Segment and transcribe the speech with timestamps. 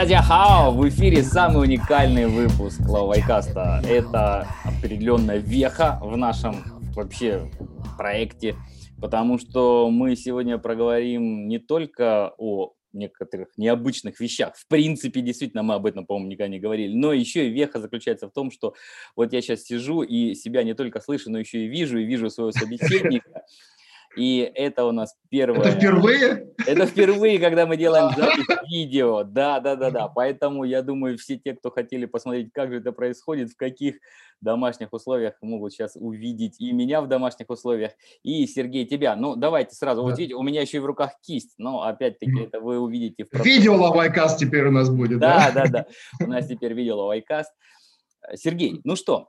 [0.00, 0.72] Дадяхао!
[0.72, 3.82] В эфире самый уникальный выпуск Лавайкаста.
[3.86, 6.64] Это определенная веха в нашем
[6.96, 7.50] вообще
[7.98, 8.56] проекте,
[8.98, 14.56] потому что мы сегодня проговорим не только о некоторых необычных вещах.
[14.56, 16.94] В принципе, действительно, мы об этом, по-моему, никогда не говорили.
[16.94, 18.72] Но еще и веха заключается в том, что
[19.16, 22.30] вот я сейчас сижу и себя не только слышу, но еще и вижу, и вижу
[22.30, 23.42] своего собеседника.
[24.16, 25.60] И это у нас первое.
[25.60, 26.52] Это впервые?
[26.66, 29.22] Это впервые, когда мы делаем запись видео.
[29.22, 30.08] Да, да, да, да.
[30.08, 33.96] Поэтому я думаю, все те, кто хотели посмотреть, как же это происходит, в каких
[34.40, 37.92] домашних условиях могут сейчас увидеть и меня в домашних условиях,
[38.22, 39.14] и Сергей тебя.
[39.14, 40.02] Ну, давайте сразу.
[40.02, 40.08] Да.
[40.08, 43.26] Вот видите, у меня еще и в руках кисть, но опять-таки это вы увидите.
[43.30, 45.20] В видео лавайкаст теперь у нас будет.
[45.20, 45.86] Да, да, да.
[46.20, 47.52] У нас теперь видео лавайкаст.
[48.34, 49.28] Сергей, ну что,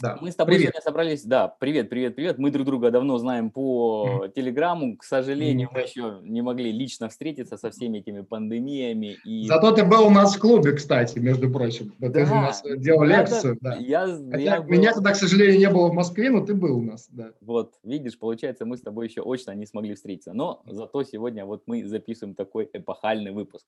[0.00, 0.18] да.
[0.20, 0.72] Мы с тобой привет.
[0.72, 2.38] сегодня собрались, да, привет, привет, привет.
[2.38, 4.32] Мы друг друга давно знаем по mm.
[4.34, 4.96] Телеграму.
[4.96, 5.70] К сожалению, mm.
[5.72, 9.16] мы еще не могли лично встретиться со всеми этими пандемиями.
[9.24, 9.46] И...
[9.46, 11.94] Зато ты был у нас в клубе, кстати, между прочим.
[11.98, 12.10] Да.
[12.10, 13.56] Ты у нас делал лекцию.
[13.60, 13.76] Да.
[13.76, 14.70] Я, Хотя я был...
[14.70, 17.08] Меня тогда, к сожалению, не было в Москве, но ты был у нас.
[17.10, 17.32] Да.
[17.40, 20.34] Вот, видишь, получается, мы с тобой еще очно не смогли встретиться.
[20.34, 23.64] Но зато сегодня вот мы записываем такой эпохальный выпуск.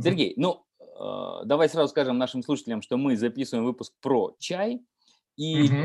[0.00, 4.80] Сергей, ну, э, давай сразу скажем нашим слушателям, что мы записываем выпуск про чай,
[5.38, 5.76] и угу.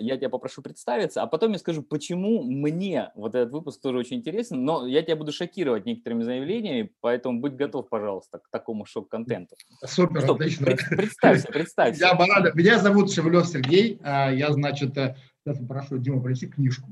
[0.00, 4.18] я тебя попрошу представиться, а потом я скажу, почему мне вот этот выпуск тоже очень
[4.18, 9.56] интересен, но я тебя буду шокировать некоторыми заявлениями, поэтому будь готов, пожалуйста, к такому шок-контенту.
[9.82, 10.66] Супер, Что, отлично.
[10.90, 12.00] Представься, представься.
[12.04, 12.52] Я Барада.
[12.54, 16.86] Меня зовут Шевелев Сергей, а, я, значит, э, сейчас попрошу Диму принести книжку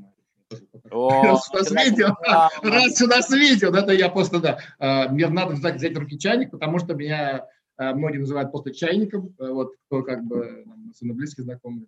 [0.90, 2.16] раз у нас видео,
[2.62, 6.50] раз у нас видео, это я просто, да, а, мне надо взять, взять руки чайник,
[6.50, 11.86] потому что меня а, многие называют просто чайником, вот кто как бы, особенно близкие знакомые,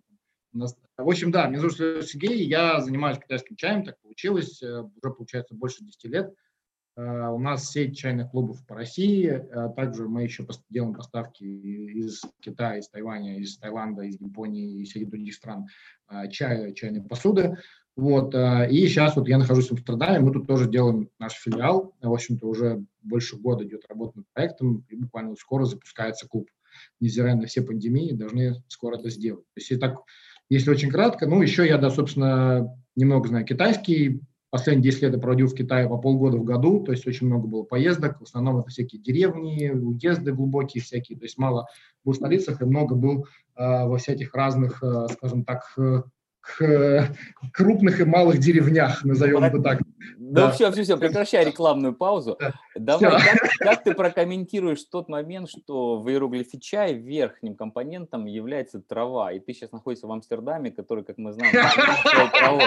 [0.53, 5.55] в общем, да, меня зовут Сергей, я занимаюсь китайским чаем, так получилось, э, уже получается
[5.55, 6.33] больше 10 лет.
[6.97, 12.21] Э, у нас сеть чайных клубов по России, а также мы еще делаем поставки из
[12.41, 15.67] Китая, из Тайваня, из Таиланда, из Японии и среди других стран
[16.09, 17.57] э, чая, чайной посуды.
[17.95, 22.13] Вот, и сейчас вот я нахожусь в Амстердаме, мы тут тоже делаем наш филиал, в
[22.13, 26.47] общем-то уже больше года идет работа над проектом, и буквально скоро запускается клуб.
[27.01, 29.43] Невзирая на все пандемии, должны скоро это сделать.
[29.47, 29.97] То есть, и так
[30.49, 34.21] если очень кратко, ну, еще я, да, собственно, немного знаю китайский.
[34.51, 37.47] Последние 10 лет я проводил в Китае по полгода в году, то есть очень много
[37.47, 38.19] было поездок.
[38.19, 41.19] В основном это всякие деревни, уезды глубокие всякие.
[41.19, 41.67] То есть мало
[42.03, 45.77] был в столицах и много был э, во всяких разных, э, скажем так,
[46.61, 47.01] э,
[47.53, 49.81] крупных и малых деревнях, назовем это так.
[50.17, 50.51] Ну да.
[50.51, 52.37] все, все, все, прекращай рекламную паузу.
[52.75, 52.97] Да.
[52.97, 59.31] Давай, как, как ты прокомментируешь тот момент, что в иероглифе чай верхним компонентом является трава,
[59.31, 61.53] и ты сейчас находишься в Амстердаме, который, как мы знаем,
[62.31, 62.63] травой.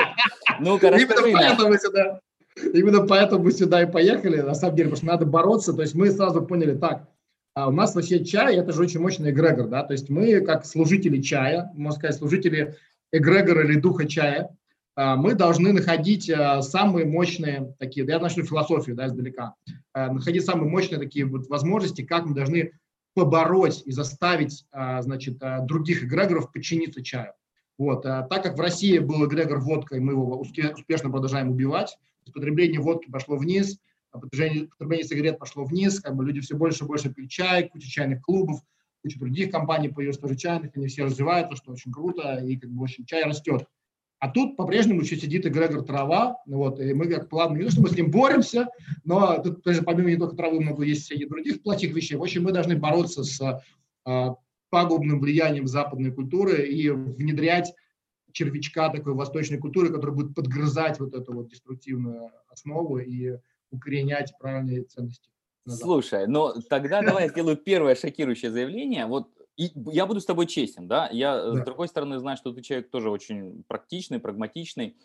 [0.60, 2.20] Ну-ка, расскажи Именно поэтому сюда,
[2.56, 5.72] именно поэтому мы сюда и поехали, на самом деле, потому что надо бороться.
[5.72, 7.08] То есть мы сразу поняли, так,
[7.54, 10.64] а у нас вообще чай– это же очень мощный эгрегор, да, то есть мы как
[10.64, 12.76] служители чая, можно сказать, служители
[13.12, 14.50] эгрегора или духа чая,
[14.94, 19.54] а, мы должны находить а, самые мощные такие, я начну философию да, издалека,
[19.92, 22.72] а, находить самые мощные такие вот возможности, как мы должны
[23.14, 25.36] побороть и заставить, значит,
[25.66, 27.34] других эгрегоров подчиниться чаю.
[27.76, 28.04] Вот.
[28.04, 31.98] Так как в России был эгрегор водка, и мы его успешно продолжаем убивать,
[32.32, 33.78] потребление водки пошло вниз,
[34.12, 37.86] потребление, потребление сигарет пошло вниз, как бы люди все больше и больше пили чай, куча
[37.86, 38.62] чайных клубов,
[39.02, 42.82] куча других компаний появилась тоже чайных, они все развиваются, что очень круто, и как бы
[42.82, 43.66] очень чай растет.
[44.18, 47.82] А тут по-прежнему еще сидит эгрегор трава, вот, и мы как плавно, не то, что
[47.82, 48.68] мы с ним боремся,
[49.04, 52.14] но тут тоже помимо не только травы много есть и других плохих вещей.
[52.14, 53.62] В общем, мы должны бороться с
[54.04, 54.36] а,
[54.70, 57.74] пагубным влиянием западной культуры и внедрять
[58.30, 63.38] червячка такой восточной культуры, который будет подгрызать вот эту вот деструктивную основу и
[63.72, 65.31] укоренять правильные ценности.
[65.66, 69.06] Слушай, ну тогда давай я сделаю первое шокирующее заявление.
[69.06, 71.08] Вот и я буду с тобой честен, да.
[71.12, 71.62] Я да.
[71.62, 74.96] с другой стороны знаю, что ты человек тоже очень практичный, прагматичный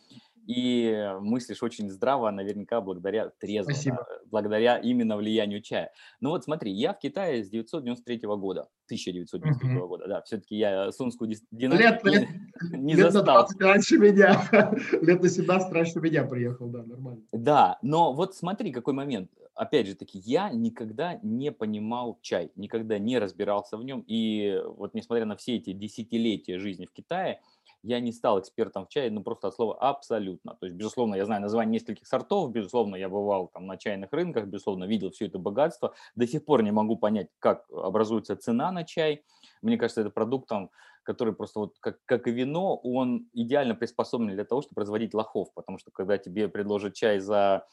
[0.47, 5.91] и мыслишь очень здраво, наверняка благодаря трезво, да, благодаря именно влиянию чая.
[6.21, 9.87] Ну вот смотри, я в Китае с 993 года, 1993 угу.
[9.87, 12.31] года, да, все-таки я сунскую династию лет,
[12.71, 13.41] не, не лет застал.
[13.41, 14.49] Лет на 20 раньше меня,
[15.01, 17.23] лет на 17 раньше меня приехал, да, нормально.
[17.33, 22.99] Да, но вот смотри, какой момент опять же таки, я никогда не понимал чай, никогда
[22.99, 24.03] не разбирался в нем.
[24.07, 27.41] И вот несмотря на все эти десятилетия жизни в Китае,
[27.83, 30.55] я не стал экспертом в чае, ну просто от слова абсолютно.
[30.55, 34.45] То есть, безусловно, я знаю название нескольких сортов, безусловно, я бывал там на чайных рынках,
[34.45, 35.93] безусловно, видел все это богатство.
[36.15, 39.23] До сих пор не могу понять, как образуется цена на чай.
[39.61, 40.69] Мне кажется, это продукт, там,
[41.03, 45.53] который просто вот как, как и вино, он идеально приспособлен для того, чтобы производить лохов,
[45.53, 47.65] потому что когда тебе предложат чай за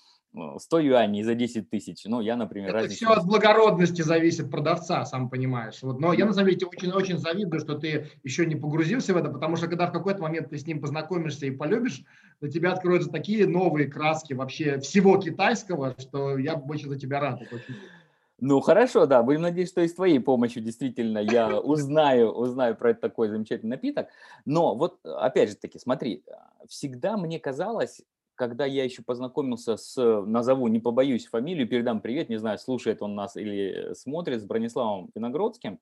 [0.59, 2.03] 100 юаней за 10 тысяч.
[2.05, 5.79] Ну, я, например, Это все от благородности зависит продавца, сам понимаешь.
[5.83, 9.31] Вот, но я, на самом деле, очень-очень завидую, что ты еще не погрузился в это,
[9.31, 12.03] потому что когда в какой-то момент ты с ним познакомишься и полюбишь,
[12.41, 17.41] для тебя откроются такие новые краски вообще всего китайского, что я очень за тебя рад.
[18.41, 19.23] Ну, хорошо, да.
[19.23, 24.09] Будем надеяться, что и с твоей помощью действительно я узнаю, узнаю про такой замечательный напиток.
[24.45, 26.25] Но вот, опять же таки, смотри,
[26.69, 28.03] всегда мне казалось,
[28.35, 29.97] когда я еще познакомился с,
[30.27, 35.11] назову, не побоюсь фамилию, передам привет, не знаю, слушает он нас или смотрит, с Брониславом
[35.15, 35.79] Виногродским,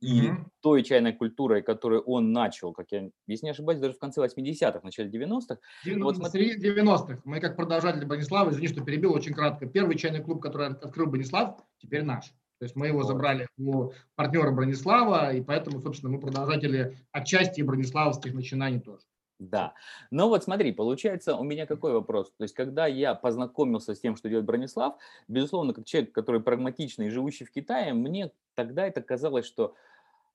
[0.00, 0.36] и mm-hmm.
[0.60, 4.80] той чайной культурой, которую он начал, как я, если не ошибаюсь, даже в конце 80-х,
[4.82, 5.58] начале 90-х.
[5.84, 6.58] 90 вот смотри...
[6.58, 7.20] 90-х.
[7.24, 9.66] Мы как продолжатели Бронислава, извини, что перебил очень кратко.
[9.66, 12.34] Первый чайный клуб, который открыл Бронислав, теперь наш.
[12.58, 18.34] То есть мы его забрали у партнера Бронислава, и поэтому, собственно, мы продолжатели отчасти брониславских
[18.34, 19.04] начинаний тоже.
[19.38, 19.74] Да.
[20.10, 22.32] Но вот смотри, получается, у меня какой вопрос?
[22.36, 24.96] То есть, когда я познакомился с тем, что делает Бронислав,
[25.26, 29.74] безусловно, как человек, который прагматичный, живущий в Китае, мне тогда это казалось, что,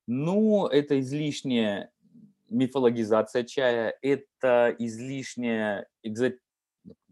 [0.05, 1.91] ну, это излишняя
[2.49, 6.31] мифологизация чая, это излишняя экзо...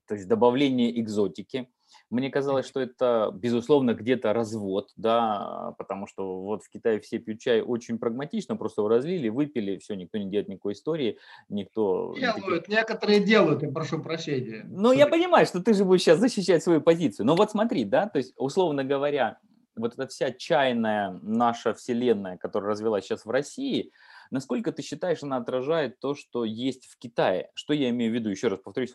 [0.07, 1.69] то есть добавление экзотики.
[2.09, 7.41] Мне казалось, что это, безусловно, где-то развод, да, потому что вот в Китае все пьют
[7.41, 11.17] чай очень прагматично, просто его разлили, выпили, все, никто не делает никакой истории,
[11.49, 12.15] никто...
[12.17, 14.65] Делают, некоторые делают, я прошу прощения.
[14.69, 18.07] Ну, я понимаю, что ты же будешь сейчас защищать свою позицию, но вот смотри, да,
[18.07, 19.39] то есть, условно говоря,
[19.75, 23.91] вот эта вся чайная наша вселенная, которая развилась сейчас в России,
[24.31, 27.51] Насколько ты считаешь, она отражает то, что есть в Китае?
[27.53, 28.29] Что я имею в виду?
[28.29, 28.91] Еще раз повторюсь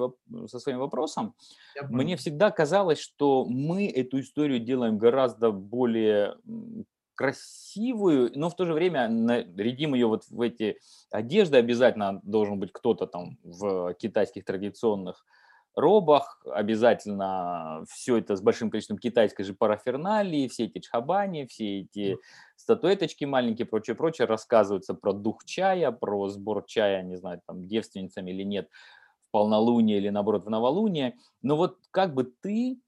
[0.46, 1.34] со своим вопросом.
[1.88, 6.36] Мне всегда казалось, что мы эту историю делаем гораздо более
[7.14, 10.78] красивую, но в то же время нарядим ее вот в эти
[11.10, 11.58] одежды.
[11.58, 15.24] Обязательно должен быть кто-то там в китайских традиционных
[15.74, 22.18] робах, обязательно все это с большим количеством китайской же параферналии, все эти чхабани, все эти
[22.56, 28.30] статуэточки маленькие, прочее, прочее, рассказываются про дух чая, про сбор чая, не знаю, там, девственницами
[28.30, 28.68] или нет,
[29.28, 31.16] в полнолуние или, наоборот, в новолуние.
[31.40, 32.80] Но вот как бы ты,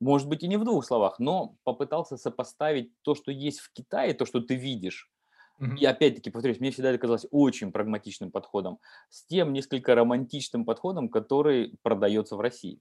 [0.00, 4.14] может быть, и не в двух словах, но попытался сопоставить то, что есть в Китае,
[4.14, 5.10] то, что ты видишь,
[5.60, 5.76] Угу.
[5.76, 8.78] И опять-таки, повторюсь, мне всегда это казалось очень прагматичным подходом,
[9.08, 12.80] с тем несколько романтичным подходом, который продается в России.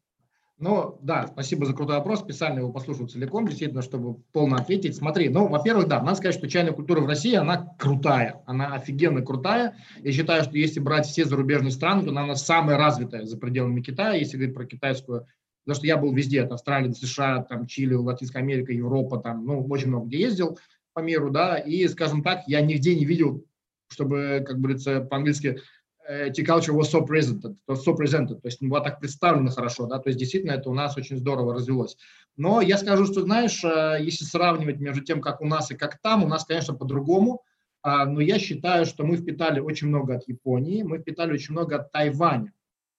[0.59, 2.19] Ну, да, спасибо за крутой вопрос.
[2.19, 4.95] Специально его послушал целиком, действительно, чтобы полно ответить.
[4.95, 9.21] Смотри, ну, во-первых, да, надо сказать, что чайная культура в России, она крутая, она офигенно
[9.23, 9.75] крутая.
[10.01, 14.13] Я считаю, что если брать все зарубежные страны, то она самая развитая за пределами Китая,
[14.13, 15.27] если говорить про китайскую
[15.63, 19.65] Потому что я был везде, от Австралии США, там, Чили, Латинская Америка, Европа, там, ну,
[19.67, 20.59] очень много где ездил
[20.93, 23.45] по миру, да, и, скажем так, я нигде не видел,
[23.89, 25.59] чтобы, как говорится по-английски,
[26.07, 30.09] эти culture was so presented, so presented, то есть была так представлена хорошо, да, то
[30.09, 31.97] есть действительно это у нас очень здорово развелось.
[32.35, 35.99] Но я скажу, что, знаешь, э, если сравнивать между тем, как у нас и как
[36.01, 37.43] там, у нас, конечно, по-другому,
[37.83, 41.77] а, но я считаю, что мы впитали очень много от Японии, мы впитали очень много
[41.77, 42.53] от Тайваня.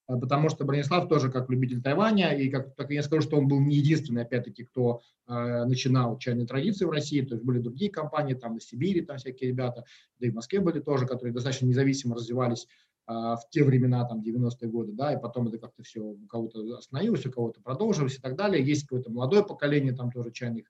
[0.07, 3.47] А, потому что Бронислав тоже как любитель Тайваня, и как так я скажу, что он
[3.47, 7.91] был не единственный, опять-таки, кто э, начинал чайные традиции в России, то есть были другие
[7.91, 9.85] компании, там на Сибири, там всякие ребята,
[10.19, 12.67] да и в Москве были тоже, которые достаточно независимо развивались
[13.07, 16.77] э, в те времена, там, 90-е годы, да, и потом это как-то все у кого-то
[16.77, 18.63] остановилось, у кого-то продолжилось и так далее.
[18.63, 20.65] Есть какое-то молодое поколение там тоже чайных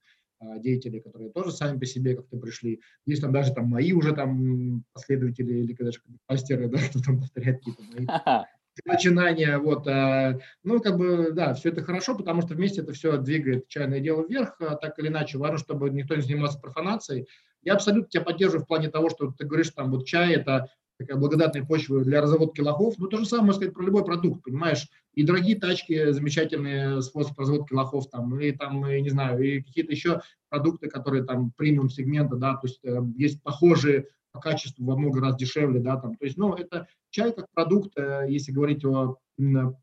[0.59, 2.81] деятелей, которые тоже сами по себе как-то пришли.
[3.05, 7.59] Есть там даже там мои уже там последователи или даже мастеры, да, кто там повторяет
[7.59, 8.05] какие-то мои
[8.83, 13.17] начинания, вот, а, ну, как бы, да, все это хорошо, потому что вместе это все
[13.17, 17.27] двигает чайное дело вверх, а, так или иначе, важно, чтобы никто не занимался профанацией.
[17.63, 21.17] Я абсолютно тебя поддерживаю в плане того, что ты говоришь, там, вот чай– это такая
[21.17, 24.87] благодатная почва для разработки лохов, ну, то же самое, можно сказать, про любой продукт, понимаешь,
[25.13, 29.91] и дорогие тачки, замечательные способ разработки лохов, там, и там, и, не знаю, и какие-то
[29.91, 34.97] еще продукты, которые там премиум сегмента, да, то есть э, есть похожие по качеству во
[34.97, 38.83] много раз дешевле, да, там, то есть, ну, это чай как продукт, э, если говорить
[38.85, 39.17] о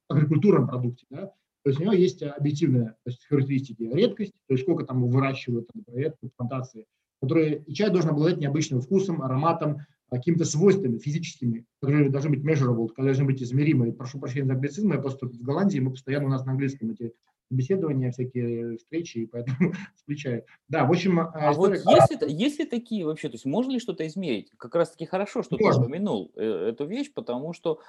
[0.09, 1.33] агрикультурном продукте, да,
[1.65, 5.69] то есть у него есть объективные то есть характеристики, редкость, то есть сколько там выращивают,
[5.75, 6.87] например, плантации,
[7.21, 9.79] которые, и чай должен обладать необычным вкусом, ароматом,
[10.11, 13.93] какими-то свойствами физическими, которые должны быть measurable, которые должны быть измеримы.
[13.93, 17.15] Прошу прощения за англицизм, я просто в Голландии, мы постоянно у нас на английском эти
[17.53, 20.45] беседования, всякие встречи, и поэтому встречаю.
[20.69, 21.21] Да, в общем...
[21.21, 24.51] А, а вот если, если такие вообще, то есть можно ли что-то измерить?
[24.57, 25.75] Как раз-таки хорошо, что можно.
[25.75, 27.81] ты упомянул э, эту вещь, потому что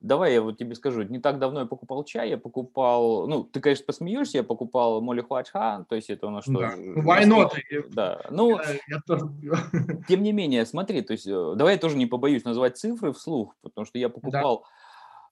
[0.00, 3.60] Давай я вот тебе скажу, не так давно я покупал чай, я покупал, ну, ты,
[3.60, 6.52] конечно, посмеешься, я покупал моли хуачха, то есть это у нас что?
[6.52, 6.74] Да.
[6.76, 7.50] Why not?
[7.90, 9.24] Да, ну, я, я тоже...
[10.08, 13.56] тем не менее, смотри, то есть э, давай я тоже не побоюсь назвать цифры вслух,
[13.60, 14.77] потому что я покупал да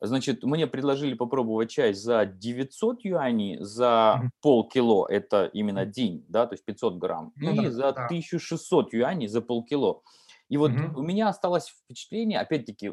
[0.00, 4.28] Значит, мне предложили попробовать чай за 900 юаней за mm-hmm.
[4.42, 8.06] полкило, это именно день, да, то есть 500 грамм, ну, и да, за да.
[8.06, 10.02] 1600 юаней за полкило.
[10.48, 10.94] И вот mm-hmm.
[10.94, 12.92] у меня осталось впечатление, опять-таки,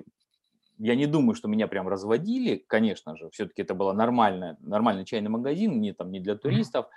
[0.80, 5.30] я не думаю, что меня прям разводили, конечно же, все-таки это был нормальный, нормальный чайный
[5.30, 6.88] магазин, не там не для туристов,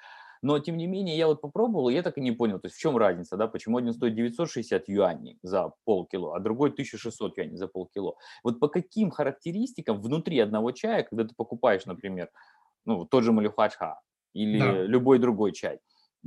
[0.46, 2.76] но тем не менее я вот попробовал, и я так и не понял, то есть
[2.76, 7.56] в чем разница, да, почему один стоит 960 юаней за полкило, а другой 1600 юаней
[7.56, 8.14] за полкило.
[8.44, 12.30] Вот по каким характеристикам внутри одного чая, когда ты покупаешь, например,
[12.84, 14.00] ну, тот же малюхачха
[14.34, 14.82] или да.
[14.82, 15.80] любой другой чай,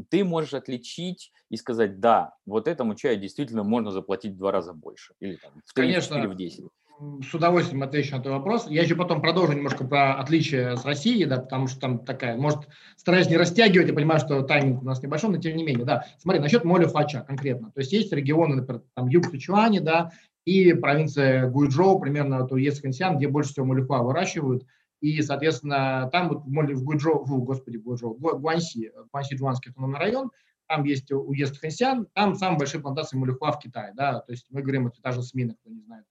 [0.09, 4.73] ты можешь отличить и сказать, да, вот этому чаю действительно можно заплатить в два раза
[4.73, 5.13] больше.
[5.21, 6.65] Или там, в 3, Конечно, или в 10
[6.99, 8.67] с удовольствием отвечу на этот вопрос.
[8.69, 12.67] Я еще потом продолжу немножко про отличия с Россией, да, потому что там такая, может,
[12.97, 16.05] стараюсь не растягивать, я понимаю, что тайминг у нас небольшой, но тем не менее, да.
[16.17, 17.71] Смотри, насчет Молю Фача конкретно.
[17.71, 20.11] То есть есть регионы, например, там юг Сычуани, да,
[20.45, 24.65] и провинция Гуйчжоу, примерно то есть Хэнсян, где больше всего молюхуа выращивают.
[24.99, 30.31] И, соответственно, там вот в Гуйчжоу, фу, господи, Гуйчжоу, Гуанси, Гуанси Джуанский автономный район,
[30.67, 34.61] там есть уезд Хэнсян, там самые большие плантации молюхуа в Китае, да, то есть мы
[34.61, 36.05] говорим, это та же смина, кто не знает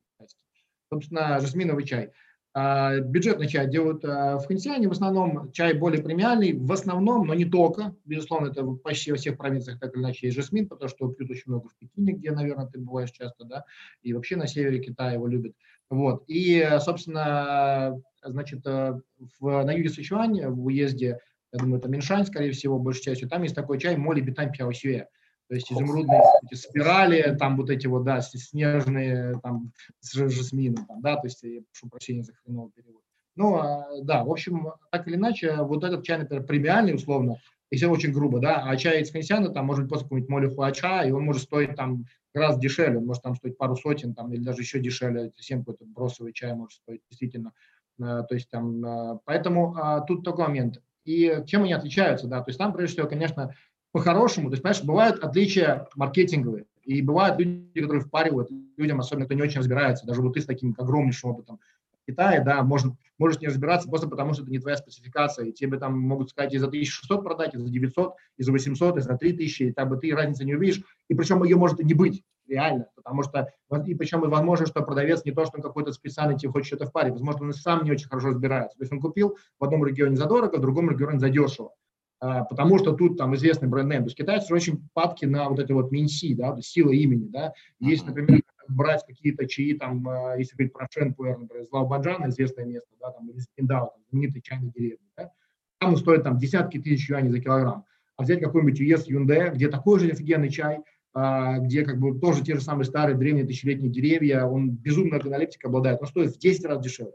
[0.90, 2.12] собственно, жасминовый чай.
[2.54, 7.34] А, бюджетный чай делают а, в Хэнсиане, в основном чай более премиальный, в основном, но
[7.34, 7.94] не только.
[8.04, 11.44] Безусловно, это почти во всех провинциях так или иначе есть жасмин, потому что пьют очень
[11.46, 13.64] много в Пекине, где, наверное, ты бываешь часто, да,
[14.02, 15.54] и вообще на севере Китая его любят.
[15.90, 16.24] Вот.
[16.26, 21.18] И, собственно, значит, в, на юге Сычуань, в уезде,
[21.52, 25.06] я думаю, это Миншань, скорее всего, большей частью, там есть такой чай моли битань пяосюэ.
[25.48, 31.00] То есть изумрудные эти спирали, там вот эти вот, да, снежные, там, с жасмином, там,
[31.00, 33.02] да, то есть, я прошу прощения за хреновый перевод.
[33.34, 37.36] Ну, а, да, в общем, так или иначе, вот этот чай, например, премиальный, условно,
[37.70, 41.02] если очень грубо, да, а чай из пенсиана, там, может быть, просто какой-нибудь моли хуача,
[41.02, 44.42] и он может стоить там раз дешевле, он может там стоить пару сотен, там, или
[44.42, 47.52] даже еще дешевле, совсем какой-то бросовый чай может стоить, действительно.
[48.00, 50.80] А, то есть там, а, поэтому а, тут такой момент.
[51.04, 53.54] И чем они отличаются, да, то есть там, прежде всего, конечно,
[53.92, 59.34] по-хорошему, то есть, понимаешь, бывают отличия маркетинговые, и бывают люди, которые впаривают людям, особенно кто
[59.34, 61.60] не очень разбирается, даже вот ты с таким огромнейшим опытом.
[62.02, 65.52] В Китае, да, может, можешь не разбираться просто потому, что это не твоя спецификация, и
[65.52, 69.00] тебе там могут сказать и за 1600 продать, и за 900, и за 800, и
[69.00, 71.92] за 3000, и там бы ты разницы не увидишь, и причем ее может и не
[71.92, 73.52] быть, реально, потому что,
[73.84, 77.12] и причем возможно, что продавец не то, что он какой-то специальный тебе хочет что-то впарить,
[77.12, 80.56] возможно, он сам не очень хорошо разбирается, то есть он купил в одном регионе задорого,
[80.56, 81.72] в другом регионе задешево,
[82.20, 84.02] потому что тут там известный бренд-нейм.
[84.02, 87.52] То есть китайцы очень падки на вот это вот минси, да, сила имени, да.
[87.78, 92.64] Есть, например, брать какие-то чаи, там, а, если говорить про Шенпуэр, например, из Лаобаджана, известное
[92.64, 95.30] место, да, там, или Спиндао, там, знаменитый чайной деревни, да,
[95.78, 97.84] там стоит там десятки тысяч юаней за килограмм.
[98.16, 100.80] А взять какой-нибудь УЕС Юнде, где такой же офигенный чай,
[101.14, 105.68] а, где как бы тоже те же самые старые древние тысячелетние деревья, он безумно органолептикой
[105.68, 107.14] обладает, он стоит в 10 раз дешевле.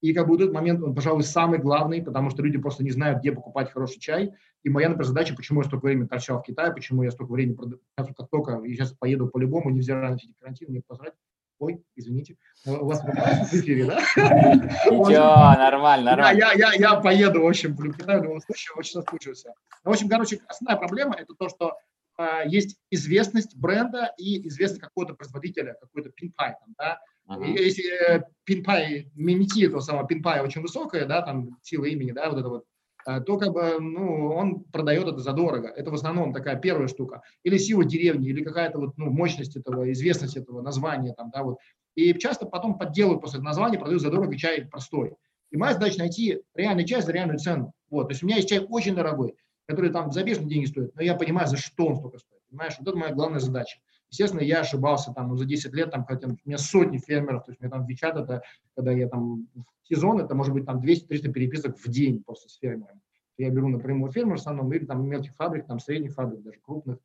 [0.00, 2.90] И как бы вот этот момент, он, пожалуй, самый главный, потому что люди просто не
[2.90, 4.32] знают, где покупать хороший чай.
[4.62, 7.56] И моя, например, задача, почему я столько времени торчал в Китае, почему я столько времени,
[7.96, 11.14] как только я сейчас поеду по-любому, невзирая на эти карантины, мне позвать.
[11.58, 12.36] Ой, извините,
[12.66, 13.98] у вас в эфире, да?
[14.16, 16.38] Ничего, нормально, нормально.
[16.38, 19.52] Я, я, я поеду, в общем, в Китай в любом случае, очень соскучился.
[19.82, 21.76] В общем, короче, основная проблема– это то, что
[22.16, 26.96] э, есть известность бренда и известность какого-то производителя, какой-то пинпай, там,
[27.28, 27.58] да, Uh-huh.
[27.58, 32.38] Если э, пинпай, мимити этого самого пинпая очень высокая, да, там сила имени, да, вот
[32.38, 32.64] это вот,
[33.06, 35.68] э, то как бы, ну, он продает это задорого.
[35.68, 37.22] Это в основном такая первая штука.
[37.42, 41.58] Или сила деревни, или какая-то вот, ну, мощность этого, известность этого названия там, да, вот.
[41.94, 45.14] И часто потом подделывают после названия, продают задорого чай простой.
[45.50, 47.72] И моя задача найти реальный чай за реальную цену.
[47.90, 49.34] Вот, то есть у меня есть чай очень дорогой,
[49.66, 52.40] который там за бешеные деньги стоит, но я понимаю, за что он столько стоит.
[52.48, 53.78] Понимаешь, вот это моя главная задача.
[54.10, 57.50] Естественно, я ошибался там, ну, за 10 лет, там, хотя у меня сотни фермеров, то
[57.50, 58.42] есть мне там Вичат, это,
[58.74, 59.48] когда я там,
[59.82, 63.00] сезон, это может быть там 200-300 переписок в день просто с фермерами.
[63.36, 66.98] Я беру напрямую фермер в основном, или там мелких фабрик, там средних фабрик, даже крупных.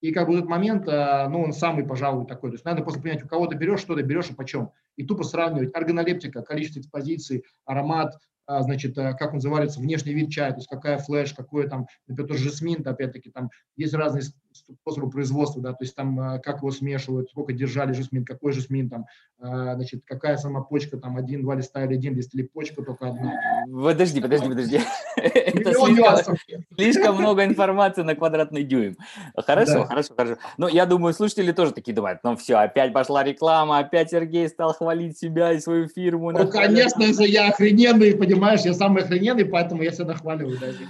[0.00, 2.50] И как бы этот момент, а, ну, он самый, пожалуй, такой.
[2.50, 4.70] То есть надо просто понять, у кого ты берешь, что ты берешь и почем.
[4.96, 8.14] И тупо сравнивать органолептика, количество экспозиций, аромат,
[8.46, 12.28] значит, э, как он называется, внешний вид чая, то есть какая флеш, какой там, например,
[12.28, 14.22] тоже жасмин, опять-таки, там есть разные
[14.52, 18.88] способы производства, да, то есть там э, как его смешивают, сколько держали жасмин, какой жасмин,
[18.90, 19.06] там,
[19.40, 23.34] а, значит, какая сама почка, там, один-два листа или один лист, или почка только одна.
[23.70, 24.80] Подожди, подожди, подожди.
[25.16, 26.36] Это слишком,
[26.76, 28.96] слишком много информации на квадратный дюйм.
[29.36, 29.86] Хорошо, да.
[29.86, 30.36] хорошо, хорошо.
[30.56, 34.72] Ну, я думаю, слушатели тоже такие думают, ну все, опять пошла реклама, опять Сергей стал
[34.72, 36.30] хвалить себя и свою фирму.
[36.30, 40.88] Ну, конечно же, я охрененный, понимаешь, я самый охрененный, поэтому я себя нахваливаю даже.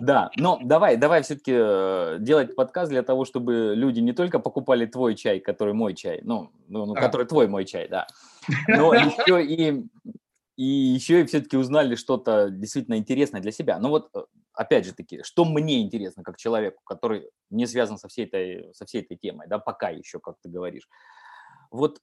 [0.00, 4.84] Да, но давай, давай все-таки э, делать подкаст для того, чтобы люди не только покупали
[4.84, 8.06] твой чай, который мой чай, ну, ну, ну который твой мой чай, да,
[8.68, 9.84] но еще и
[10.56, 13.78] и еще и все-таки узнали что-то действительно интересное для себя.
[13.78, 14.20] Ну вот, э,
[14.54, 18.86] опять же таки, что мне интересно как человеку, который не связан со всей этой, со
[18.86, 20.88] всей этой темой, да, пока еще, как ты говоришь.
[21.70, 22.00] Вот,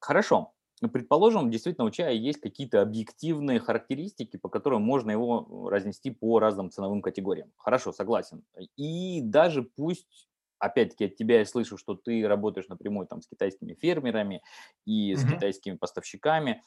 [0.00, 0.52] хорошо,
[0.88, 6.70] предположим, действительно у чая есть какие-то объективные характеристики, по которым можно его разнести по разным
[6.70, 7.52] ценовым категориям.
[7.56, 8.42] Хорошо, согласен.
[8.76, 13.74] И даже пусть опять-таки от тебя я слышу, что ты работаешь напрямую там с китайскими
[13.74, 14.42] фермерами
[14.86, 15.34] и с mm-hmm.
[15.34, 16.62] китайскими поставщиками.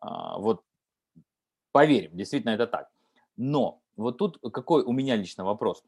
[0.00, 0.62] А, вот
[1.72, 2.90] поверим, действительно это так.
[3.36, 5.82] Но вот тут какой у меня лично вопрос.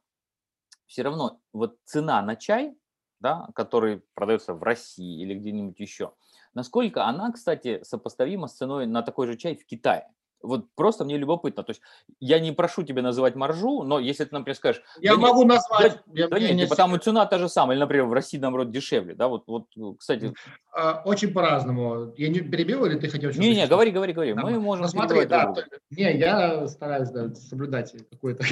[0.86, 2.76] Все равно вот цена на чай,
[3.20, 6.12] да, который продается в России или где-нибудь еще,
[6.54, 10.10] насколько она, кстати, сопоставима с ценой на такой же чай в Китае?
[10.44, 11.62] Вот просто мне любопытно.
[11.62, 11.82] То есть
[12.20, 14.82] я не прошу тебя называть маржу, но если ты, например, скажешь...
[15.00, 16.02] Я да могу нет, назвать.
[16.06, 17.76] Да, я, да нет, не типа цена та же самая.
[17.76, 19.14] Или, например, в России, наоборот, дешевле.
[19.14, 19.66] Да, вот, вот
[19.98, 20.34] кстати...
[20.72, 22.12] А, очень по-разному.
[22.16, 23.30] Я не перебил или ты хотел...
[23.30, 24.34] Не-не, говори, говори, говори.
[24.34, 24.82] Мы можем...
[24.82, 25.54] Ну, смотри, да.
[25.90, 28.44] Не, я стараюсь да, соблюдать какое-то...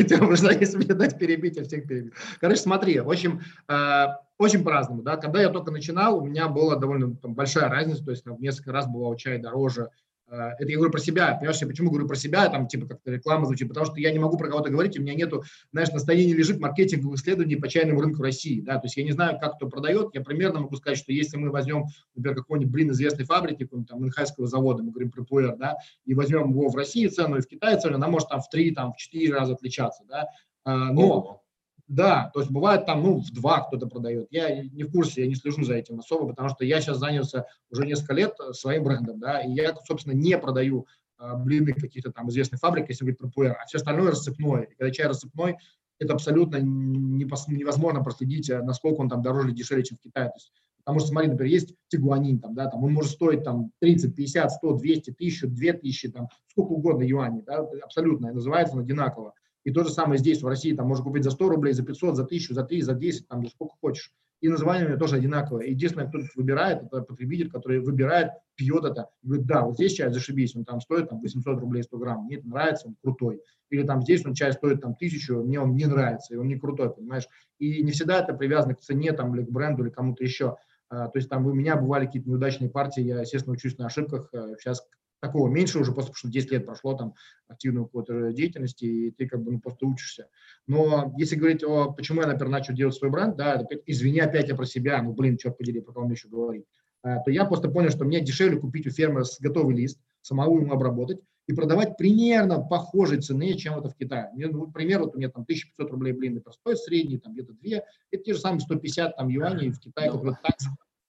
[0.62, 2.12] Если мне дать перебить, я всех перебью.
[2.40, 5.02] Короче, смотри, в общем, а, очень по-разному.
[5.02, 5.16] Да?
[5.16, 8.40] Когда я только начинал, у меня была довольно там, большая разница, то есть там, в
[8.40, 9.90] несколько раз была у чая дороже,
[10.32, 13.46] это я говорю про себя, понимаешь, я почему говорю про себя, там, типа, как-то реклама
[13.46, 16.58] звучит, потому что я не могу про кого-то говорить, у меня нету, знаешь, настроения лежит
[16.58, 20.14] маркетинговых исследований по чайному рынку России, да, то есть я не знаю, как кто продает,
[20.14, 21.84] я примерно могу сказать, что если мы возьмем,
[22.14, 26.14] например, какой-нибудь, блин, известной фабрики, какого-нибудь там Инхайского завода, мы говорим про ПУР, да, и
[26.14, 28.92] возьмем его в России цену и в Китае цену, она может там в три, там,
[28.92, 30.28] в четыре раза отличаться, да,
[30.64, 31.41] а, но
[31.88, 34.28] да, то есть бывает там, ну, в два кто-то продает.
[34.30, 37.46] Я не в курсе, я не слежу за этим особо, потому что я сейчас занялся
[37.70, 40.86] уже несколько лет э, своим брендом, да, и я, собственно, не продаю
[41.22, 44.62] а, блины каких-то там известных фабрик, если говорить про пуэр, а все остальное рассыпное.
[44.62, 45.56] И когда чай рассыпной,
[46.00, 50.30] это абсолютно невозможно проследить, э, насколько он там дороже или дешевле, чем в Китае.
[50.30, 53.70] То есть, потому что, смотри, например, есть тигуанин, там, да, там, он может стоить там
[53.80, 59.34] 30, 50, 100, 200, 1000, 2000, там, сколько угодно юаней, да, абсолютно, называется он одинаково.
[59.64, 62.16] И то же самое здесь, в России, там можно купить за 100 рублей, за 500,
[62.16, 64.12] за 1000, за 3, за 10, там, за сколько хочешь.
[64.40, 65.66] И название у меня тоже одинаковое.
[65.66, 70.12] Единственное, кто выбирает, это потребитель, который выбирает, пьет это, и говорит, да, вот здесь чай
[70.12, 73.40] зашибись, он там стоит там, 800 рублей 100 грамм, мне это нравится, он крутой.
[73.70, 76.56] Или там здесь он чай стоит там тысячу, мне он не нравится, и он не
[76.56, 77.28] крутой, понимаешь.
[77.58, 80.56] И не всегда это привязано к цене, там, или к бренду, или кому-то еще.
[80.88, 84.28] А, то есть там у меня бывали какие-то неудачные партии, я, естественно, учусь на ошибках.
[84.58, 84.84] Сейчас
[85.22, 87.14] такого меньше уже, просто потому что 10 лет прошло там
[87.46, 90.26] активной какой-то деятельности, и ты как бы ну, просто учишься.
[90.66, 94.56] Но если говорить о, почему я, например, начал делать свой бренд, да, извини, опять я
[94.56, 96.64] про себя, ну, блин, черт подери, про кого мне еще говорить,
[97.04, 100.72] а, то я просто понял, что мне дешевле купить у фермера готовый лист, самому ему
[100.72, 104.28] обработать и продавать примерно похожей цены, чем это в Китае.
[104.34, 107.52] Мне, ну, например, вот у меня там 1500 рублей блин, это стоит средний, там где-то
[107.52, 107.76] 2,
[108.10, 110.56] это те же самые 150 там юаней в Китае, которые так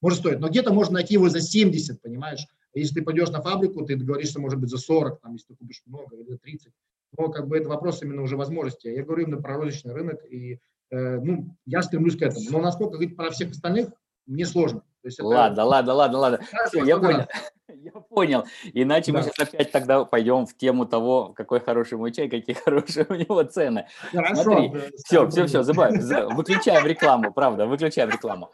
[0.02, 0.40] может стоить.
[0.40, 2.46] Но где-то можно найти его за 70, понимаешь?
[2.74, 5.84] Если ты пойдешь на фабрику, ты договоришься, может быть, за 40, там, если ты купишь
[5.86, 6.72] много, или за 30.
[7.18, 8.88] Но как бы это вопрос именно уже возможности.
[8.88, 10.60] Я говорю именно про розничный рынок, и
[10.90, 12.50] э, ну, я стремлюсь к этому.
[12.50, 13.90] Но насколько говорить про всех остальных,
[14.26, 14.80] мне сложно.
[14.80, 15.28] То есть это...
[15.28, 16.40] Ладно, ладно, ладно, ладно.
[16.68, 17.28] Все, я понял.
[17.76, 18.46] Я понял.
[18.74, 19.18] Иначе да.
[19.18, 23.16] мы сейчас опять тогда пойдем в тему того, какой хороший мой чай, какие хорошие у
[23.16, 23.88] него цены.
[24.12, 24.44] Хорошо.
[24.44, 25.96] Смотри, да, все, все, все, забавь,
[26.34, 28.52] выключаем рекламу, правда, выключаем рекламу.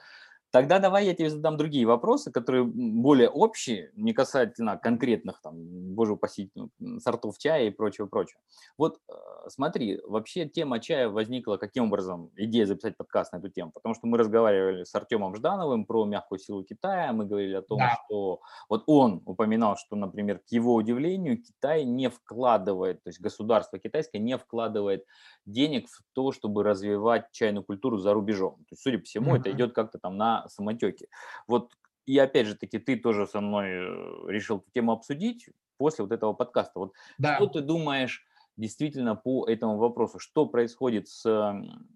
[0.52, 5.56] Тогда давай я тебе задам другие вопросы, которые более общие, не касательно конкретных, там,
[5.94, 6.52] боже упаси,
[7.00, 8.40] сортов чая и прочего-прочего.
[8.78, 9.14] Вот э,
[9.50, 13.72] смотри, вообще тема чая возникла каким образом, идея записать подкаст на эту тему?
[13.72, 17.78] Потому что мы разговаривали с Артемом Ждановым про мягкую силу Китая, мы говорили о том,
[17.78, 18.00] да.
[18.06, 23.78] что вот он упоминал, что, например, к его удивлению, Китай не вкладывает, то есть государство
[23.78, 25.06] китайское не вкладывает
[25.52, 28.56] денег в то, чтобы развивать чайную культуру за рубежом.
[28.56, 29.40] То есть, судя по всему, mm-hmm.
[29.40, 31.08] это идет как-то там на самотеке.
[31.48, 31.74] Вот
[32.06, 36.12] и опять же таки ты тоже со мной э, решил эту тему обсудить после вот
[36.12, 36.80] этого подкаста.
[36.80, 37.36] Вот да.
[37.36, 38.26] что ты думаешь
[38.58, 40.20] действительно по этому вопросу?
[40.20, 41.54] Что происходит с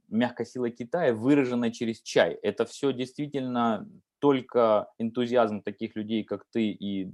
[0.09, 2.37] мягкой силой Китая, выраженной через чай?
[2.41, 3.89] Это все действительно
[4.19, 7.11] только энтузиазм таких людей, как ты и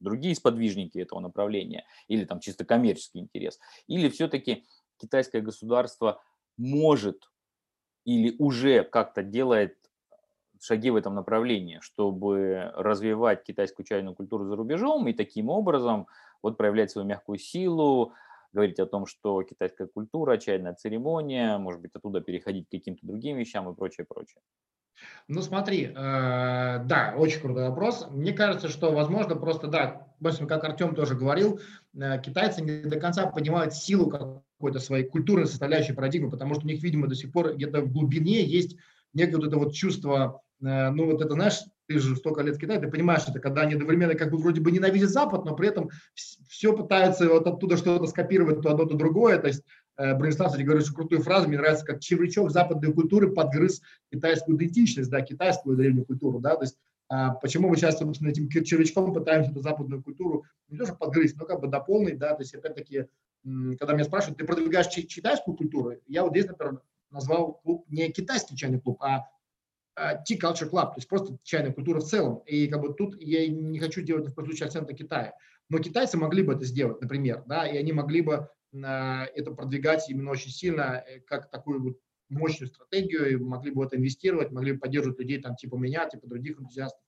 [0.00, 3.58] другие сподвижники этого направления, или там чисто коммерческий интерес?
[3.86, 4.64] Или все-таки
[4.96, 6.22] китайское государство
[6.56, 7.30] может
[8.04, 9.76] или уже как-то делает
[10.60, 16.06] шаги в этом направлении, чтобы развивать китайскую чайную культуру за рубежом и таким образом
[16.42, 18.12] вот проявлять свою мягкую силу,
[18.52, 23.36] говорить о том, что китайская культура, чайная церемония, может быть, оттуда переходить к каким-то другим
[23.36, 24.40] вещам и прочее, прочее.
[25.28, 28.06] Ну смотри, э, да, очень крутой вопрос.
[28.10, 30.08] Мне кажется, что, возможно, просто, да,
[30.48, 31.60] как Артем тоже говорил,
[31.94, 36.68] э, китайцы не до конца понимают силу какой-то своей культурной составляющей парадигмы, потому что у
[36.68, 38.76] них, видимо, до сих пор где-то в глубине есть
[39.12, 42.58] некое вот это вот чувство, э, ну вот это, знаешь, ты же столько лет в
[42.58, 45.68] Китае, ты понимаешь, это когда они одновременно как бы вроде бы ненавидят Запад, но при
[45.68, 49.38] этом все пытаются вот оттуда что-то скопировать, то одно, то другое.
[49.38, 49.62] То есть
[49.98, 55.10] э, Бронислав, кстати, говорит, крутую фразу, мне нравится, как червячок западной культуры подгрыз китайскую идентичность,
[55.10, 56.76] да, китайскую древнюю культуру, да, то есть
[57.08, 61.36] а почему мы сейчас, собственно, этим червячком пытаемся эту западную культуру не то что подгрызть,
[61.36, 63.06] но как бы дополнить, да, то есть опять-таки,
[63.44, 68.56] когда меня спрашивают, ты продвигаешь китайскую культуру, я вот здесь, например, назвал клуб не китайский
[68.56, 69.26] чайный клуб, а
[69.96, 72.42] Tea Culture Club, то есть просто чайная культура в целом.
[72.46, 75.34] И как бы тут я не хочу делать в коем случае акцента Китая.
[75.68, 80.30] Но китайцы могли бы это сделать, например, да, и они могли бы это продвигать именно
[80.30, 84.80] очень сильно, э, как такую вот мощную стратегию, и могли бы это инвестировать, могли бы
[84.80, 87.00] поддерживать людей там типа меня, типа других энтузиастов,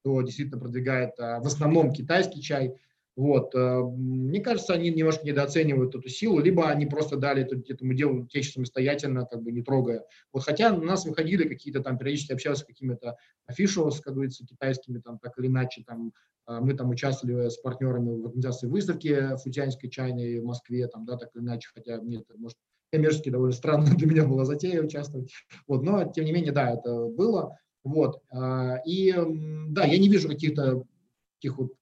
[0.00, 2.74] кто действительно продвигает а, в основном китайский чай.
[3.16, 3.54] Вот.
[3.54, 8.26] Э, мне кажется, они немножко недооценивают эту силу, либо они просто дали это, этому делу
[8.26, 10.04] течь самостоятельно, как бы не трогая.
[10.32, 13.16] Вот хотя у нас выходили какие-то там, периодически общались с какими-то
[13.50, 16.12] officials, как говорится, китайскими, там, так или иначе, там,
[16.46, 21.16] э, мы там участвовали с партнерами в организации выставки футянской чайной в Москве, там, да,
[21.16, 22.58] так или иначе, хотя мне это, может,
[22.92, 25.32] коммерчески довольно странно для меня было затея участвовать.
[25.66, 27.56] Вот, но, тем не менее, да, это было.
[27.82, 28.20] Вот.
[28.30, 29.14] Э, и,
[29.70, 30.84] да, я не вижу каких-то
[31.40, 31.72] таких вот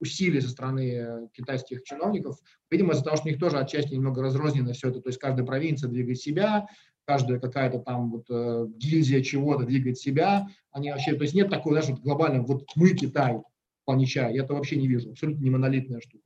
[0.00, 2.38] усилий со стороны э, китайских чиновников,
[2.70, 5.46] видимо, из-за того, что у них тоже отчасти немного разрознено все это, то есть каждая
[5.46, 6.66] провинция двигает себя,
[7.04, 11.74] каждая какая-то там вот э, гильдия чего-то двигает себя, они вообще, то есть нет такого,
[11.74, 13.40] знаешь, вот глобального, вот мы Китай
[13.86, 16.24] в я это вообще не вижу, абсолютно не монолитная штука.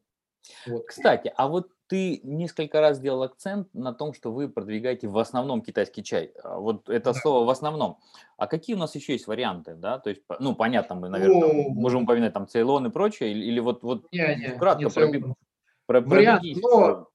[0.67, 0.87] Вот.
[0.87, 5.63] Кстати, а вот ты несколько раз сделал акцент на том, что вы продвигаете в основном
[5.63, 6.33] китайский чай.
[6.45, 7.15] А вот это да.
[7.15, 7.99] слово в основном.
[8.37, 9.99] А какие у нас еще есть варианты, да?
[9.99, 13.61] То есть, ну, понятно, мы, наверное, О, можем упоминать там Цейлон и прочее, или, или
[13.61, 15.35] вот, вот не, не, кратко не про,
[15.87, 17.09] про, Вариант, но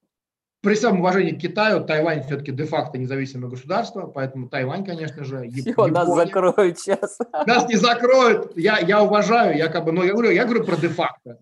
[0.64, 5.70] при всем уважении к Китаю, Тайвань все-таки де-факто независимое государство, поэтому Тайвань, конечно же, Все,
[5.70, 7.18] Япония, нас закроют сейчас.
[7.46, 8.56] Нас не закроют.
[8.56, 11.38] Я, я уважаю, я как бы, но я говорю, я говорю про де-факто.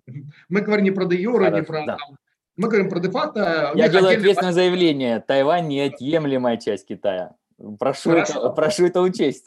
[0.49, 1.97] Мы говорим не про де-юра, не про да.
[1.97, 2.17] там,
[2.57, 3.73] мы говорим про де-факто.
[3.75, 5.21] Я делаю ответственное заявление.
[5.21, 7.33] Тайвань неотъемлемая часть Китая.
[7.79, 9.47] Прошу это, прошу это учесть.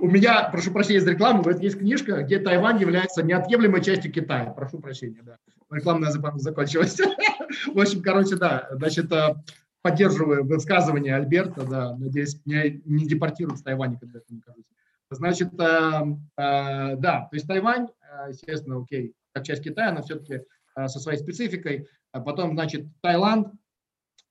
[0.00, 4.46] У меня, прошу прощения за рекламу, вот есть книжка, где Тайвань является неотъемлемой частью Китая.
[4.50, 5.36] Прошу прощения, да.
[5.70, 6.98] Рекламная закончилась.
[7.72, 9.34] В общем, короче, да, значит, э,
[9.82, 14.72] поддерживаю высказывание Альберта, да, надеюсь, меня не депортируют с Тайваня, когда это не кажется.
[15.10, 16.02] Значит, э,
[16.36, 17.88] э, да, то есть Тайвань,
[18.28, 20.44] естественно, окей, как часть Китая, но все-таки
[20.76, 21.88] со своей спецификой.
[22.12, 23.48] А потом, значит, Таиланд,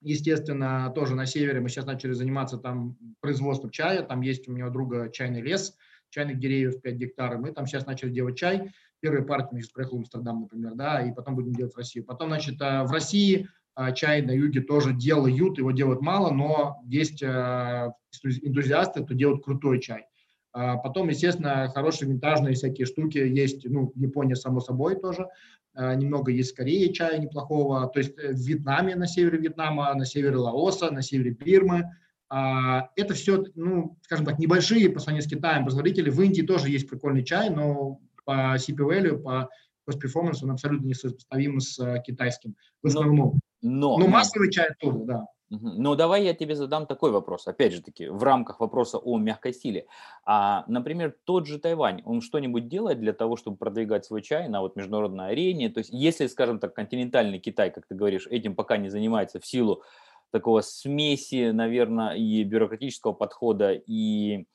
[0.00, 1.60] естественно, тоже на севере.
[1.60, 4.02] Мы сейчас начали заниматься там производством чая.
[4.02, 5.76] Там есть у меня друга чайный лес,
[6.10, 7.40] чайных деревьев 5 гектаров.
[7.40, 8.72] Мы там сейчас начали делать чай.
[9.00, 12.04] Первые партии мы сейчас приехали в Амстердам, например, да, и потом будем делать в Россию.
[12.04, 16.82] Потом, значит, э, в России э, чай на юге тоже делают, его делают мало, но
[16.86, 17.92] есть э,
[18.24, 20.06] энтузиасты, кто делают крутой чай.
[20.52, 25.28] Потом, естественно, хорошие винтажные всякие штуки есть, ну, Япония, само собой, тоже.
[25.76, 30.34] Немного есть в Корее чая неплохого, то есть в Вьетнаме, на севере Вьетнама, на севере
[30.38, 31.84] Лаоса, на севере Бирмы.
[32.28, 36.10] Это все, ну, скажем так, небольшие по сравнению с Китаем производители.
[36.10, 39.48] В Индии тоже есть прикольный чай, но по CP value, по
[39.88, 43.40] cost performance он абсолютно не сопоставим с китайским в основном.
[43.62, 45.26] Но, но, но массовый чай тоже, да.
[45.50, 49.52] Ну, давай я тебе задам такой вопрос, опять же таки, в рамках вопроса о мягкой
[49.52, 49.86] силе.
[50.24, 54.60] А, например, тот же Тайвань, он что-нибудь делает для того, чтобы продвигать свой чай на
[54.60, 55.68] вот международной арене?
[55.68, 59.46] То есть, если, скажем так, континентальный Китай, как ты говоришь, этим пока не занимается в
[59.46, 59.82] силу
[60.30, 64.46] такого смеси, наверное, и бюрократического подхода, и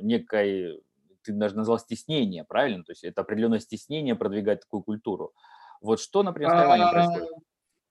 [0.00, 0.80] некой,
[1.24, 2.84] ты даже назвал стеснение, правильно?
[2.84, 5.32] То есть, это определенное стеснение продвигать такую культуру.
[5.80, 7.44] Вот что, например, с Тайванем происходит?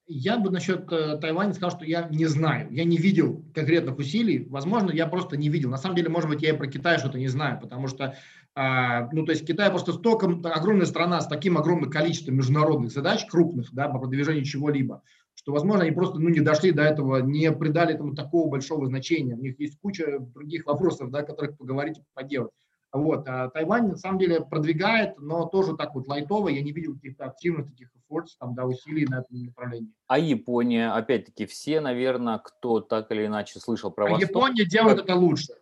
[0.06, 2.68] Я бы насчет э, Тайваня сказал, что я не знаю.
[2.72, 4.46] Я не видел конкретных усилий.
[4.50, 5.70] Возможно, я просто не видел.
[5.70, 8.16] На самом деле, может быть, я и про Китай что-то не знаю, потому что,
[8.56, 13.26] э, ну, то есть Китай просто столько, огромная страна с таким огромным количеством международных задач,
[13.28, 15.04] крупных, да, по продвижению чего-либо,
[15.36, 19.36] что, возможно, они просто, ну, не дошли до этого, не придали этому такого большого значения.
[19.36, 22.52] У них есть куча других вопросов, да, которых поговорить и поделать.
[22.94, 23.28] Вот.
[23.28, 26.50] А Тайвань на самом деле продвигает, но тоже так вот лайтово.
[26.50, 29.92] Я не видел каких-то активных таких efforts, там, да, усилий на этом направлении.
[30.06, 34.30] А Япония, опять-таки, все, наверное, кто так или иначе слышал про а Восток.
[34.30, 35.54] Япония делает это лучше.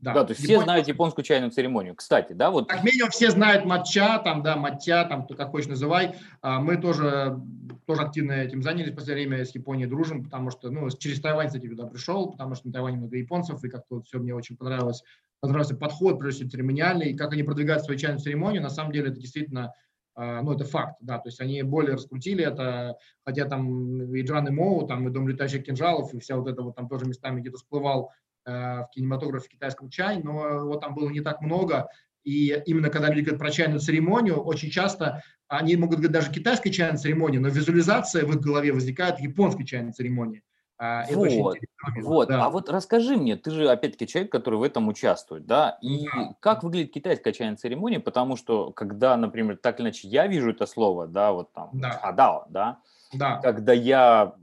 [0.00, 0.58] Да, да то есть Япония...
[0.58, 1.94] все знают японскую чайную церемонию.
[1.94, 2.68] Кстати, да, вот...
[2.68, 6.16] Как минимум все знают матча, там, да, матча, там, кто как хочешь называй.
[6.42, 7.40] А мы тоже,
[7.86, 11.46] тоже активно этим занялись в последнее время, с Японией дружим, потому что, ну, через Тайвань,
[11.46, 14.56] кстати, туда пришел, потому что на Тайване много японцев, и как-то вот все мне очень
[14.56, 15.04] понравилось
[15.46, 19.10] понравился подход, прежде всего церемониальный, и как они продвигают свою чайную церемонию, на самом деле
[19.10, 19.74] это действительно,
[20.14, 24.48] а, ну, это факт, да, то есть они более раскрутили это, хотя там и Джан
[24.48, 27.40] и Моу, там и Дом летающих кинжалов, и вся вот это вот там тоже местами
[27.40, 28.10] где-то всплывал
[28.46, 31.88] э, в кинематографе китайском чай, но вот там было не так много,
[32.24, 36.70] И именно когда люди говорят про чайную церемонию, очень часто они могут говорить даже китайской
[36.70, 40.42] чайной церемонии, но визуализация в их голове возникает японской чайной церемонии.
[40.86, 41.56] А, вот,
[42.02, 42.28] вот.
[42.28, 42.44] Да.
[42.44, 46.34] а вот расскажи мне, ты же опять-таки человек, который в этом участвует, да, и да.
[46.40, 50.66] как выглядит китайская чайная церемония, потому что когда, например, так или иначе я вижу это
[50.66, 51.92] слово, да, вот там, да.
[51.92, 52.80] хадао, да,
[53.14, 54.34] да, когда я,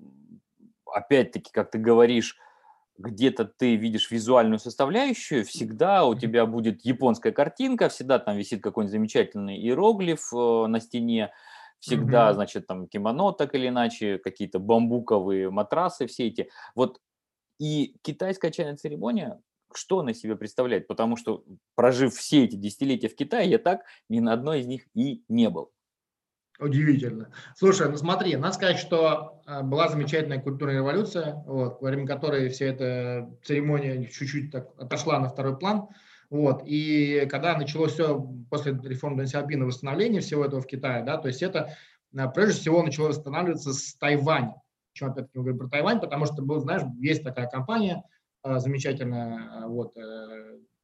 [0.91, 2.37] опять-таки, как ты говоришь,
[2.97, 8.91] где-то ты видишь визуальную составляющую, всегда у тебя будет японская картинка, всегда там висит какой-нибудь
[8.91, 11.31] замечательный иероглиф э, на стене,
[11.81, 12.33] всегда, mm-hmm.
[12.35, 16.49] значит, там кимоно так или иначе, какие-то бамбуковые матрасы все эти.
[16.75, 17.01] Вот
[17.59, 19.41] и китайская чайная церемония,
[19.73, 20.87] что она себе представляет?
[20.87, 21.43] Потому что,
[21.75, 25.49] прожив все эти десятилетия в Китае, я так ни на одной из них и не
[25.49, 25.71] был.
[26.59, 27.31] Удивительно.
[27.55, 32.49] Слушай, ну смотри, надо сказать, что э, была замечательная культурная революция, вот, во время которой
[32.49, 35.87] вся эта церемония чуть-чуть так отошла на второй план.
[36.31, 41.17] Вот, и когда началось все после реформы Дэн Сяопина восстановление всего этого в Китае, да,
[41.17, 41.75] то есть это
[42.17, 44.55] э, прежде всего начало восстанавливаться с Тайваня.
[44.91, 45.99] Почему опять-таки мы говорим про Тайвань?
[45.99, 48.01] Потому что, был, знаешь, есть такая компания
[48.43, 49.93] э, замечательная, вот,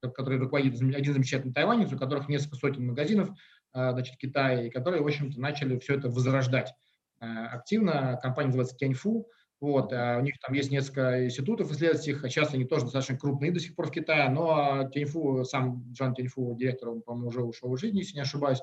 [0.02, 3.30] которая руководит один замечательный тайванец, у которых несколько сотен магазинов,
[3.78, 6.74] Э, значит, Китая, и которые, в общем-то, начали все это возрождать
[7.20, 8.20] э, активно.
[8.22, 9.28] Компания называется Тяньфу.
[9.60, 13.52] Вот, э, у них там есть несколько институтов исследовательских, а сейчас они тоже достаточно крупные
[13.52, 17.74] до сих пор в Китае, но Тяньфу, сам Джан Тяньфу, директор, он, по-моему, уже ушел
[17.74, 18.60] из жизни, если не ошибаюсь,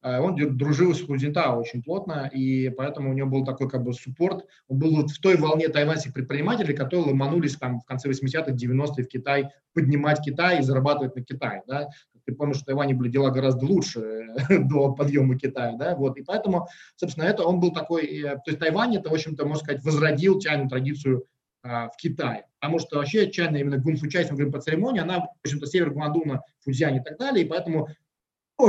[0.00, 4.46] он дружил с Худзинтао очень плотно, и поэтому у него был такой как бы суппорт,
[4.68, 9.08] он был в той волне тайваньских предпринимателей, которые ломанулись там в конце 80-х, 90-х в
[9.08, 11.88] Китай, поднимать Китай и зарабатывать на Китае, да,
[12.28, 16.22] ты помнишь, что в Тайване были дела гораздо лучше до подъема Китая, да, вот, и
[16.22, 19.82] поэтому, собственно, это он был такой, э, то есть Тайвань это, в общем-то, можно сказать,
[19.82, 21.24] возродил чайную традицию
[21.62, 25.20] а, в Китае, потому что вообще чайная именно гунфу если мы говорим по церемонии, она,
[25.20, 27.88] в общем-то, север Гуандуна, Фузянь и так далее, и поэтому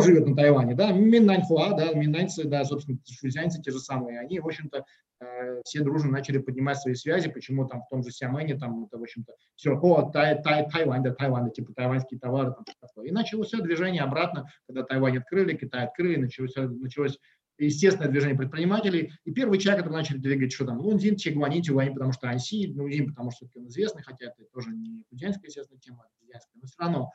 [0.02, 4.46] живет на Тайване, да, Миннаньхуа, да, миннаньцы, да, собственно, фузянцы те же самые, они, в
[4.46, 4.86] общем-то,
[5.20, 9.00] э, все дружно начали поднимать свои связи, почему там в том же Сиамене, там, это,
[9.00, 13.08] в общем-то, все, о, тай, тай, Тайвань, да, Тайвань, да, типа тайваньские товары, там, такое.
[13.08, 17.18] И началось все движение обратно, когда Тайвань открыли, Китай открыли, началось, началось
[17.58, 19.12] естественное движение предпринимателей.
[19.26, 23.10] И первый чай, который начали двигать, что там, Лунзин, Чегуанин, Чегуанин, потому что Анси, Лунзин,
[23.10, 27.12] потому что он известный, хотя это тоже не худянская, естественно, тема, а но все равно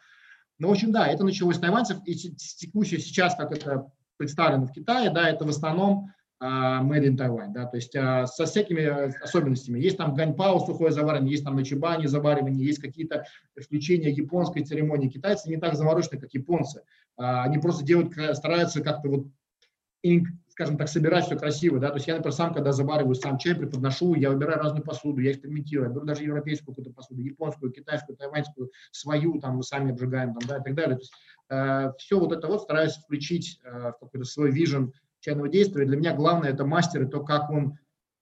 [0.58, 4.72] ну, в общем, да, это началось с тайваньцев, и текущее сейчас, как это представлено в
[4.72, 6.12] Китае, да, это в основном
[6.42, 9.80] uh, made in Taiwan, да, то есть uh, со всякими особенностями.
[9.80, 13.24] Есть там ганьпао, сухое заваривание, есть там начибани заваривание, есть какие-то
[13.60, 15.08] включения японской церемонии.
[15.08, 16.82] Китайцы не так заморочены, как японцы.
[17.18, 19.26] Uh, они просто делают, стараются как-то вот
[20.54, 23.56] скажем так, собирать все красиво, да, то есть я, например, сам, когда завариваю сам чай,
[23.56, 28.16] преподношу, я выбираю разную посуду, я экспериментирую, я беру даже европейскую какую-то посуду, японскую, китайскую,
[28.16, 31.12] тайваньскую, свою, там, мы сами обжигаем, там, да, и так далее, то есть
[31.50, 35.96] э, все вот это вот стараюсь включить э, в какой-то свой вижен чайного действия, для
[35.96, 37.76] меня главное это мастер и то, как он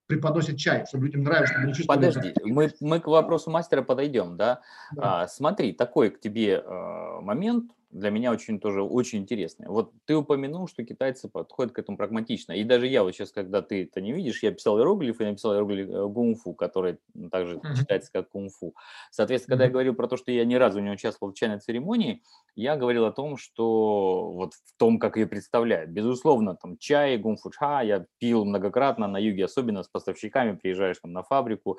[0.07, 2.07] преподносит чай, чтобы людям нравилось, чтобы они чувствовали.
[2.07, 4.61] Подожди, мы, мы к вопросу мастера подойдем, да?
[4.91, 5.21] да.
[5.21, 9.69] А, смотри, такой к тебе э, момент, для меня очень тоже очень интересное.
[9.69, 12.53] Вот ты упомянул, что китайцы подходят к этому прагматично.
[12.53, 15.53] И даже я вот сейчас, когда ты это не видишь, я писал иероглиф и написал
[15.53, 16.97] иероглиф э, гунфу, который
[17.31, 17.75] также uh-huh.
[17.77, 18.73] читается как кунг-фу.
[19.11, 19.67] Соответственно, когда uh-huh.
[19.67, 22.23] я говорил про то, что я ни разу не участвовал в чайной церемонии,
[22.55, 25.91] я говорил о том, что вот в том, как ее представляют.
[25.91, 31.13] Безусловно, там чай, гунфу ча я пил многократно на юге, особенно с поставщиками, приезжаешь там
[31.13, 31.77] на фабрику,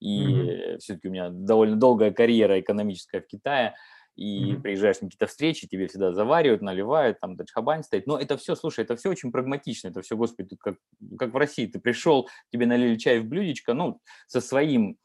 [0.00, 0.78] и uh-huh.
[0.78, 3.74] все-таки у меня довольно долгая карьера экономическая в Китае
[4.20, 4.60] и mm-hmm.
[4.60, 8.06] приезжаешь на какие-то встречи, тебе всегда заваривают, наливают, там дачхабань стоит.
[8.06, 10.76] Но это все, слушай, это все очень прагматично, это все, господи, как,
[11.18, 14.98] как в России, ты пришел, тебе налили чай в блюдечко, ну, со своим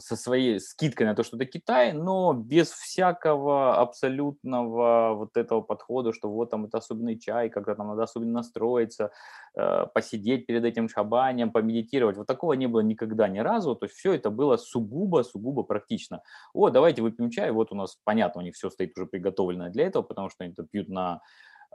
[0.00, 6.12] со своей скидкой на то, что это Китай, но без всякого абсолютного вот этого подхода,
[6.12, 9.12] что вот там это особенный чай, когда там надо особенно настроиться,
[9.54, 12.16] э, посидеть перед этим шабанем, помедитировать.
[12.16, 13.76] Вот такого не было никогда ни разу.
[13.76, 16.22] То есть все это было сугубо, сугубо практично.
[16.52, 17.50] О, давайте выпьем чай.
[17.52, 20.52] Вот у нас, понятно, у них все стоит уже приготовленное для этого, потому что они
[20.52, 21.20] это пьют на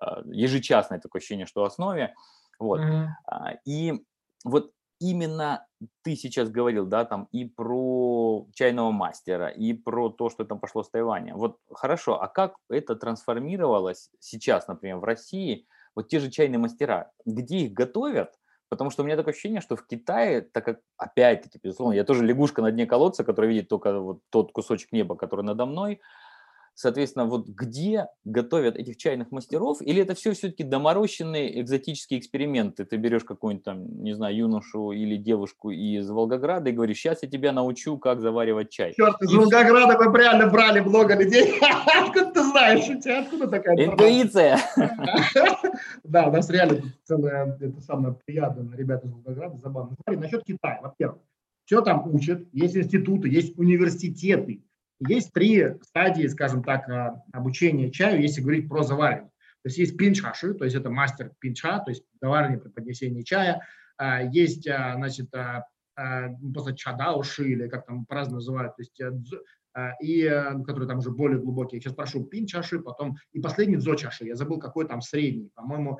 [0.01, 2.13] э, ежечасное такое ощущение, что основе.
[2.60, 2.81] Вот.
[2.81, 3.57] Mm-hmm.
[3.65, 4.05] И
[4.43, 5.65] вот именно
[6.03, 10.83] ты сейчас говорил, да, там и про чайного мастера, и про то, что там пошло
[10.83, 11.35] с Тайваня.
[11.35, 15.65] Вот хорошо, а как это трансформировалось сейчас, например, в России?
[15.95, 18.37] Вот те же чайные мастера, где их готовят?
[18.69, 22.23] Потому что у меня такое ощущение, что в Китае, так как, опять-таки, безусловно, я тоже
[22.23, 25.99] лягушка на дне колодца, которая видит только вот тот кусочек неба, который надо мной,
[26.73, 32.86] соответственно, вот где готовят этих чайных мастеров, или это все все-таки доморощенные экзотические эксперименты?
[32.86, 37.29] Ты берешь какую-нибудь там, не знаю, юношу или девушку из Волгограда и говоришь, сейчас я
[37.29, 38.93] тебя научу, как заваривать чай.
[38.95, 41.60] Черт, из и Волгограда мы реально брали много людей.
[42.01, 42.89] Откуда ты знаешь?
[42.89, 44.60] У тебя откуда такая Интуиция.
[46.03, 49.95] Да, у нас реально целая, это самое приятное, ребята из Волгограда, забавно.
[50.03, 51.19] Смотри, насчет Китая, во-первых,
[51.65, 54.63] все там учат, есть институты, есть университеты,
[55.07, 59.31] есть три стадии, скажем так, а, обучения чаю, если говорить про заваривание.
[59.63, 63.65] То есть есть пинчаши, то есть это мастер пинча, то есть заваривание при поднесении чая.
[63.97, 65.29] А, есть, а, значит,
[66.53, 68.99] просто чадауши, или как там по-разному называют, то есть
[70.01, 70.23] и
[70.65, 71.77] которые там уже более глубокие.
[71.77, 74.25] Я сейчас прошу пинчаши, потом и последний дзочаши.
[74.25, 75.51] Я забыл, какой там средний.
[75.53, 75.99] По-моему,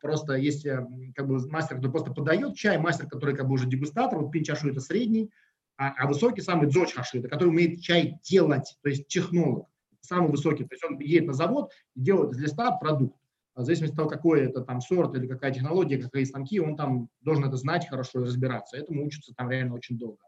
[0.00, 0.66] просто есть
[1.14, 4.18] как бы мастер, который просто подает чай, мастер, который как бы уже дегустатор.
[4.18, 5.30] Вот пинчашу это средний,
[5.78, 9.68] а, а высокий самый Джо Хашида, который умеет чай делать, то есть технолог,
[10.00, 10.64] самый высокий.
[10.64, 13.16] То есть он едет на завод и делает из листа продукт.
[13.54, 16.76] А в зависимости от того, какой это там сорт или какая технология, какие станки, он
[16.76, 18.76] там должен это знать хорошо и разбираться.
[18.76, 20.18] Этому учится там реально очень долго.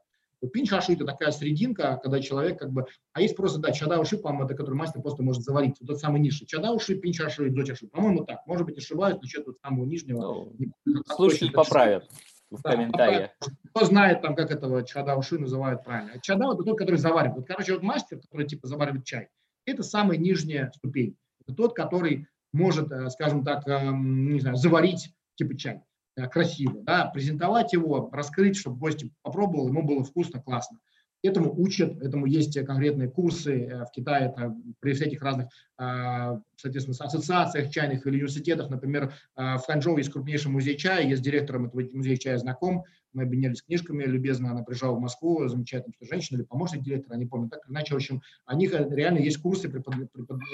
[0.52, 2.86] Пинч хаши это такая срединка, когда человек как бы...
[3.12, 5.76] А есть просто, да, чада уши, по-моему, это который мастер просто может заварить.
[5.80, 6.46] Вот тот самый ниши.
[6.46, 7.88] Чада уши, пинч хаши, дочь хаши.
[7.88, 8.46] По-моему, так.
[8.46, 10.50] Может быть, ошибаюсь, насчет вот самого нижнего.
[10.86, 12.08] Ну, слушатели поправят
[12.50, 13.30] в да, комментариях.
[13.70, 16.20] Кто знает, там, как этого чадауши называют правильно.
[16.20, 17.38] Чадау– это тот, который заваривает.
[17.38, 19.28] Вот, короче, вот мастер, который типа заваривает чай,
[19.66, 21.16] это самая нижняя ступень.
[21.42, 25.82] Это тот, который может, э, скажем так, эм, не знаю, заварить типа чай
[26.16, 30.78] э, красиво, да, презентовать его, раскрыть, чтобы гость попробовал, ему было вкусно, классно.
[31.22, 36.96] Этому учат, этому есть конкретные курсы э, в Китае, это при всяких разных, а, соответственно,
[36.98, 38.70] ассоциациях чайных или университетах.
[38.70, 42.84] Например, а, в Ханчжоу есть крупнейший музей чая, я с директором этого музея чая знаком,
[43.12, 47.26] мы обменялись книжками, любезно она приезжала в Москву, замечательная что женщина или помощник директора, не
[47.26, 49.94] помню, так иначе, в общем, у них реально есть курсы, препод,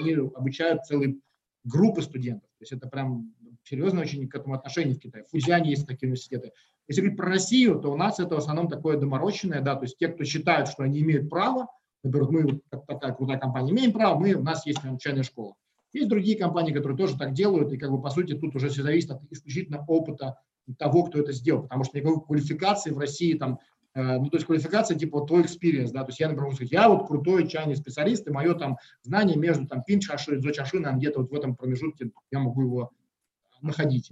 [0.01, 1.17] они обучают целые
[1.67, 2.49] группы студентов.
[2.59, 5.25] То есть это прям серьезно очень к этому отношение в Китае.
[5.25, 6.53] В Фузиане есть такие университеты.
[6.89, 9.99] Если говорить про Россию, то у нас это в основном такое доморощенное, да, то есть
[9.99, 11.67] те, кто считают, что они имеют право,
[12.05, 15.55] например, мы, как такая крутая компания, имеем право, мы, у нас есть начальная школа.
[15.93, 18.83] Есть другие компании, которые тоже так делают, и как бы по сути тут уже все
[18.83, 20.39] зависит от исключительно опыта
[20.79, 23.59] того, кто это сделал, потому что никакой квалификации в России там,
[23.97, 26.73] ну то есть квалификация типа вот твой experience, да, то есть я, например, могу сказать,
[26.73, 30.51] я вот крутой чайный специалист, и мое там знание между там пин чаши и дзо
[30.51, 32.93] чаши, где-то вот в этом промежутке я могу его
[33.63, 34.11] находить.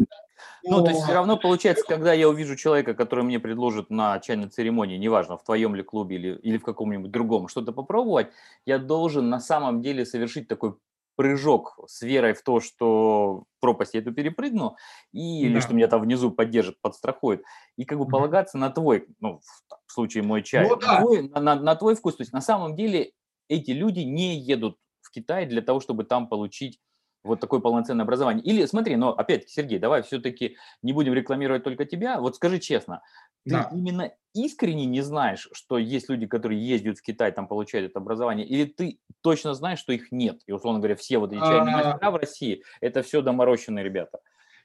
[0.65, 4.49] Ну, то есть все равно получается, когда я увижу человека, который мне предложит на чайной
[4.49, 8.29] церемонии, неважно, в твоем ли клубе или, или в каком-нибудь другом, что-то попробовать,
[8.65, 10.75] я должен на самом деле совершить такой
[11.17, 14.77] прыжок с верой в то, что пропасть я эту перепрыгну,
[15.13, 15.49] и, да.
[15.49, 17.43] или что меня там внизу поддержит, подстрахует,
[17.77, 19.41] и как бы полагаться на твой, ну,
[19.87, 20.87] в случае мой чай, ну, да.
[20.95, 22.17] на, твой, на, на, на твой вкус.
[22.17, 23.13] То есть на самом деле
[23.49, 26.81] эти люди не едут в Китай для того, чтобы там получить
[27.25, 28.45] вот такое полноценное образование.
[28.45, 32.21] Или смотри, но опять-таки, Сергей, давай все-таки не будем рекламировать только тебя.
[32.21, 33.03] Вот скажи честно,
[33.45, 33.71] ты да.
[33.73, 38.47] именно искренне не знаешь, что есть люди, которые ездят в Китай, там получают это образование,
[38.47, 40.41] или ты точно знаешь, что их нет?
[40.47, 41.79] И, условно говоря, все вот эти чайные а.
[41.79, 44.19] мастера в России, это все доморощенные ребята.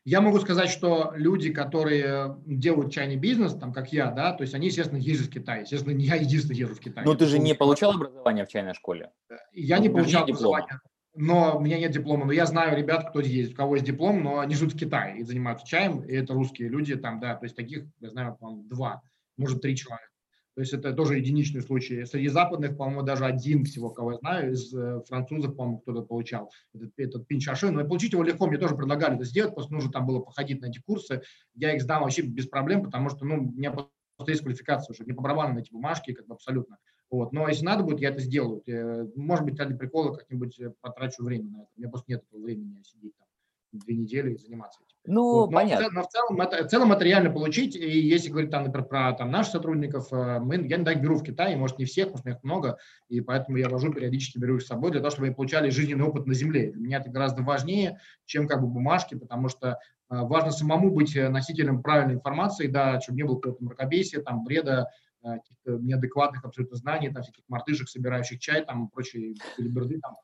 [0.06, 4.56] Я могу сказать, что люди, которые делают чайный бизнес, там, как я, да, то есть
[4.56, 5.62] они, естественно, ездят в Китай.
[5.62, 7.04] Естественно, не я единственный езжу в Китай.
[7.06, 9.12] Но ты же не получал образование в чайной школе?
[9.54, 10.80] Я не получал образование
[11.22, 12.26] но у меня нет диплома.
[12.26, 15.20] Но я знаю ребят, кто есть, у кого есть диплом, но они живут в Китае
[15.20, 18.64] и занимаются чаем, и это русские люди там, да, то есть таких, я знаю, по-моему,
[18.70, 19.02] два,
[19.36, 20.08] может, три человека.
[20.56, 22.06] То есть это тоже единичный случай.
[22.06, 26.52] Среди западных, по-моему, даже один всего, кого я знаю, из э, французов, по-моему, кто-то получал
[26.74, 27.70] этот, этот пинчаши.
[27.70, 30.68] Но получить его легко, мне тоже предлагали это сделать, просто нужно там было походить на
[30.68, 31.22] эти курсы.
[31.54, 35.04] Я их сдам вообще без проблем, потому что, ну, у меня просто есть квалификация уже,
[35.04, 36.78] не по барабану на эти бумажки, как бы абсолютно.
[37.10, 37.32] Вот.
[37.34, 38.62] Но если надо будет, я это сделаю.
[38.68, 41.70] Э, может быть, ради прикола как-нибудь э, потрачу время на это.
[41.76, 43.28] У меня просто нет этого времени сидеть там
[43.72, 44.98] две недели и заниматься этим.
[45.06, 45.52] Ну, вот.
[45.52, 45.90] но понятно.
[45.90, 47.76] В, но в целом, это, в целом это реально получить.
[47.76, 51.24] И если говорить там, например, про там, наших сотрудников, э, мы, я иногда беру в
[51.24, 54.68] Китае, может, не всех, может, их много, и поэтому я вожу периодически, беру их с
[54.68, 56.72] собой для того, чтобы они получали жизненный опыт на земле.
[56.72, 61.84] Для меня это гораздо важнее, чем как бы бумажки, потому что важно самому быть носителем
[61.84, 64.90] правильной информации, да, чтобы не было какого-то мракобесия, там, бреда,
[65.22, 70.16] каких-то неадекватных абсолютно знаний, там всяких мартышек, собирающих чай, там прочие билиберды, там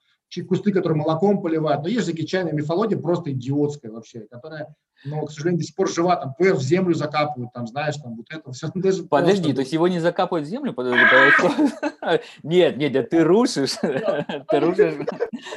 [0.48, 1.84] кусты, которые молоком поливают.
[1.84, 5.90] Но есть такие чайная мифология просто идиотская вообще, которая, но, к сожалению, до сих пор
[5.90, 8.70] жива, там, ПФ в землю закапывают, там, знаешь, там, вот это все.
[8.76, 9.56] Даже Подожди, просто...
[9.56, 10.76] то есть его не закапывают в землю?
[12.44, 14.60] Нет, нет, ты рушишь, ты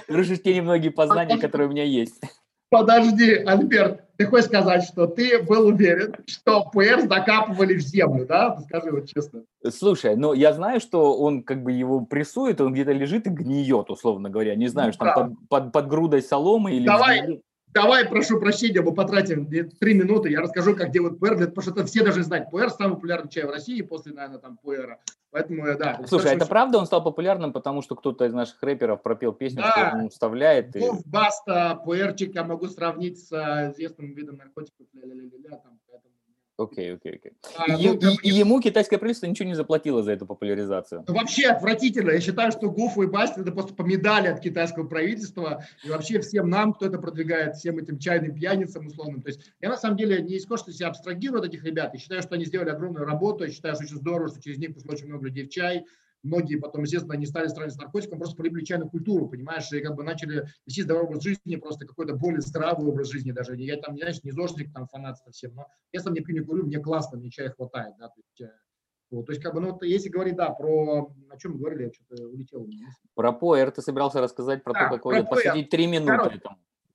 [0.08, 2.20] рушишь те немногие познания, которые у меня есть.
[2.70, 8.58] Подожди, Альберт, ты хочешь сказать, что ты был уверен, что ПР закапывали в землю, да?
[8.58, 9.44] Скажи вот честно.
[9.70, 13.90] Слушай, ну я знаю, что он как бы его прессует, он где-то лежит и гниет,
[13.90, 14.54] условно говоря.
[14.54, 16.84] Не знаю, ну, что там под, под, под грудой соломы или...
[16.84, 17.40] Давай,
[17.82, 21.86] Давай, прошу прощения, мы потратим три минуты, я расскажу, как делают пуэр, потому что это
[21.86, 22.50] все должны знать.
[22.50, 24.98] Пуэр самый популярный чай в России после, наверное, там пуэра.
[25.30, 26.00] Поэтому, да.
[26.06, 29.90] Слушай, это правда он стал популярным, потому что кто-то из наших рэперов пропел песню, да.
[29.90, 30.74] что он вставляет?
[30.74, 30.82] И...
[31.04, 35.77] Баста, пуэрчик я могу сравнить с э, известным видом наркотиков, ля-ля-ля-ля, там,
[36.58, 37.32] Окей, окей, окей.
[37.56, 41.04] А, и, ну, и, и ему китайское правительство ничего не заплатило за эту популяризацию.
[41.06, 42.10] Вообще отвратительно.
[42.10, 45.64] Я считаю, что Гуфу и Басти это просто по медали от китайского правительства.
[45.84, 49.22] И вообще всем нам, кто это продвигает, всем этим чайным пьяницам условным.
[49.22, 51.94] То есть я на самом деле не что себя абстрагирую от этих ребят.
[51.94, 53.44] Я считаю, что они сделали огромную работу.
[53.44, 55.84] Я считаю, что очень здорово, что через них пришло очень много людей в чай
[56.28, 59.96] многие потом, естественно, не стали страдать с наркотиком, просто полюбили чайную культуру, понимаешь, и как
[59.96, 63.56] бы начали вести здоровый образ жизни, просто какой-то более здравый образ жизни даже.
[63.56, 66.44] Я там, не знаешь, не зожник, там, фанат совсем, но я сам не пью, не
[66.44, 68.54] курю, мне классно, мне чая хватает, да, то есть, э,
[69.10, 71.92] вот, то есть, как бы, ну, если говорить, да, про, о чем мы говорили, я
[71.92, 72.68] что-то улетел.
[73.14, 76.40] Про ПОЭР ты собирался рассказать, про да, то, какой, посвятить три минуты Короче.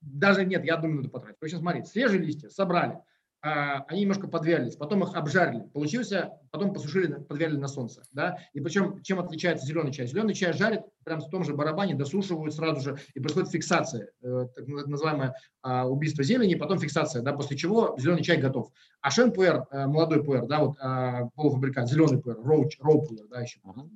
[0.02, 1.38] Даже нет, я думаю, надо потратить.
[1.42, 3.04] Сейчас смотри, свежие листья собрали, а,
[3.44, 9.02] они немножко подвялись, потом их обжарили, получился, потом посушили, подвяли на солнце, да, и причем
[9.04, 10.08] чем отличается зеленый чай?
[10.08, 14.48] Зеленый чай жарит прям в том же барабане, досушивают сразу же, и происходит фиксация, э,
[14.56, 18.72] так называемое а, убийство зелени, потом фиксация, да, после чего зеленый чай готов.
[19.02, 23.28] А шен пуэр, э, молодой пуэр, да, вот а, полуфабрикат, зеленый пуэр, роу, роу пуэр,
[23.28, 23.90] да, еще, uh-huh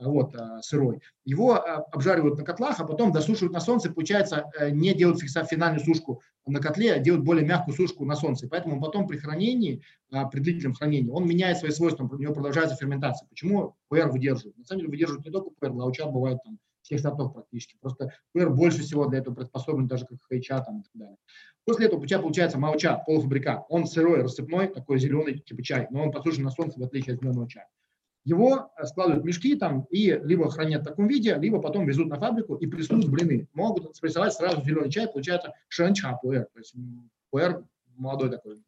[0.00, 1.00] вот, а, сырой.
[1.24, 3.92] Его а, обжаривают на котлах, а потом досушивают на солнце.
[3.92, 8.48] Получается, э, не делают финальную сушку на котле, а делают более мягкую сушку на солнце.
[8.48, 12.76] Поэтому потом при хранении, а, при длительном хранении, он меняет свои свойства, у него продолжается
[12.76, 13.28] ферментация.
[13.28, 14.56] Почему ПР выдерживает?
[14.56, 17.76] На самом деле выдерживает не только ПР, лауча бывает там всех сортов практически.
[17.80, 21.16] Просто ПР больше всего для этого приспособлен, даже как хайча там и так далее.
[21.66, 23.66] После этого у тебя получается мауча, полуфабрикат.
[23.68, 27.20] Он сырой, рассыпной, такой зеленый, типа чай, но он подсушен на солнце, в отличие от
[27.20, 27.66] зеленого чая
[28.24, 32.16] его складывают в мешки там и либо хранят в таком виде, либо потом везут на
[32.16, 33.48] фабрику и прессуют блины.
[33.54, 36.74] Могут спрессовать сразу зеленый чай, получается шанча пуэр, то есть
[37.30, 37.64] пуэр
[37.96, 38.62] молодой такой,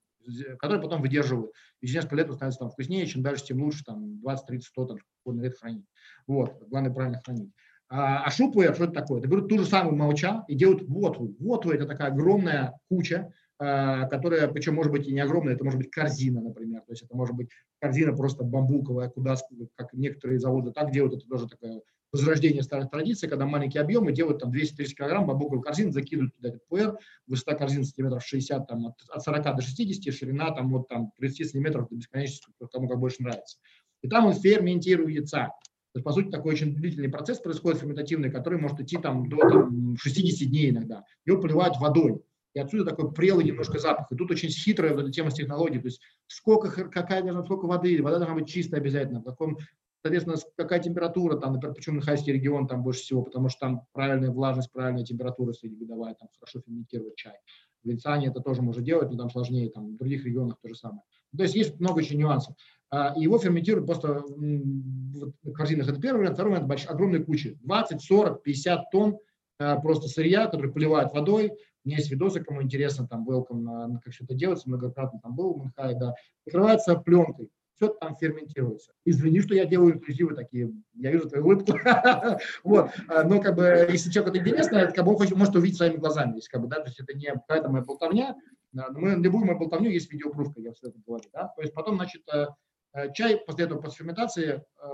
[0.59, 1.53] который потом выдерживают.
[1.81, 4.67] И через несколько лет он становится там вкуснее, чем дальше, тем лучше, там 20, 30,
[4.69, 5.87] 100 там, лет хранить.
[6.27, 7.51] Вот, главное правильно хранить.
[7.89, 9.21] А, а шупуэр, что это такое?
[9.21, 11.37] Это берут ту же самую молча и делают вотву.
[11.39, 15.91] Вотву– это такая огромная куча, которая, причем может быть и не огромная, это может быть
[15.91, 17.49] корзина, например, то есть это может быть
[17.81, 19.37] корзина просто бамбуковая, куда,
[19.77, 21.83] как некоторые заводы так делают, это тоже такое
[22.13, 26.67] возрождение старых традиций, когда маленькие объемы делают там 230 килограмм бамбуковой корзины, закидывают туда этот
[26.69, 31.11] ПР, высота корзины сантиметров 60, там, от, от 40 до 60, ширина там вот там
[31.19, 33.59] 30 сантиметров до бесконечности, кому как больше нравится.
[34.03, 35.49] И там он ферментируется.
[35.93, 39.39] То есть, по сути, такой очень длительный процесс происходит ферментативный, который может идти там, до
[39.39, 41.05] там, 60 дней иногда.
[41.25, 42.23] Его поливают водой.
[42.55, 44.11] И отсюда такой прелый немножко запах.
[44.11, 45.81] И тут очень хитрая вот эта тема с технологией.
[45.81, 49.59] То есть сколько, какая должна, сколько воды, вода должна быть чистая обязательно, в каком,
[50.03, 54.31] соответственно, какая температура, там, например, почему Нахайский регион там больше всего, потому что там правильная
[54.31, 57.37] влажность, правильная температура среднегодовая, там хорошо ферментировать чай.
[57.83, 60.75] В Венециане это тоже можно делать, но там сложнее, там в других регионах то же
[60.75, 61.03] самое.
[61.37, 62.55] То есть есть много очень нюансов.
[62.91, 65.89] А, и его ферментируют просто в корзинах.
[65.89, 66.37] Это первый вариант.
[66.37, 67.59] Второй вариант– огромные кучи.
[67.63, 69.19] 20, 40, 50 тонн
[69.59, 71.53] а, просто сырья, которые поливают водой,
[71.85, 75.59] у меня есть видосы, кому интересно, там, welcome, как это делается, многократно там был в
[75.59, 76.15] Манхае, да.
[76.45, 78.93] Покрывается пленкой, все там ферментируется.
[79.05, 81.73] Извини, что я делаю инклюзивы такие, я вижу твою улыбку.
[82.65, 85.57] вот, а, но как бы, если человеку это интересно, это как бы он хочет, может
[85.57, 88.37] увидеть своими глазами, если как бы, да, то есть это не какая-то моя болтовня,
[88.73, 91.75] да, но мы любую мою болтовню есть видеопруфка, я все это говорю, да, то есть
[91.75, 92.47] потом, значит, э,
[92.95, 94.89] э, чай после этого, после ферментации, э,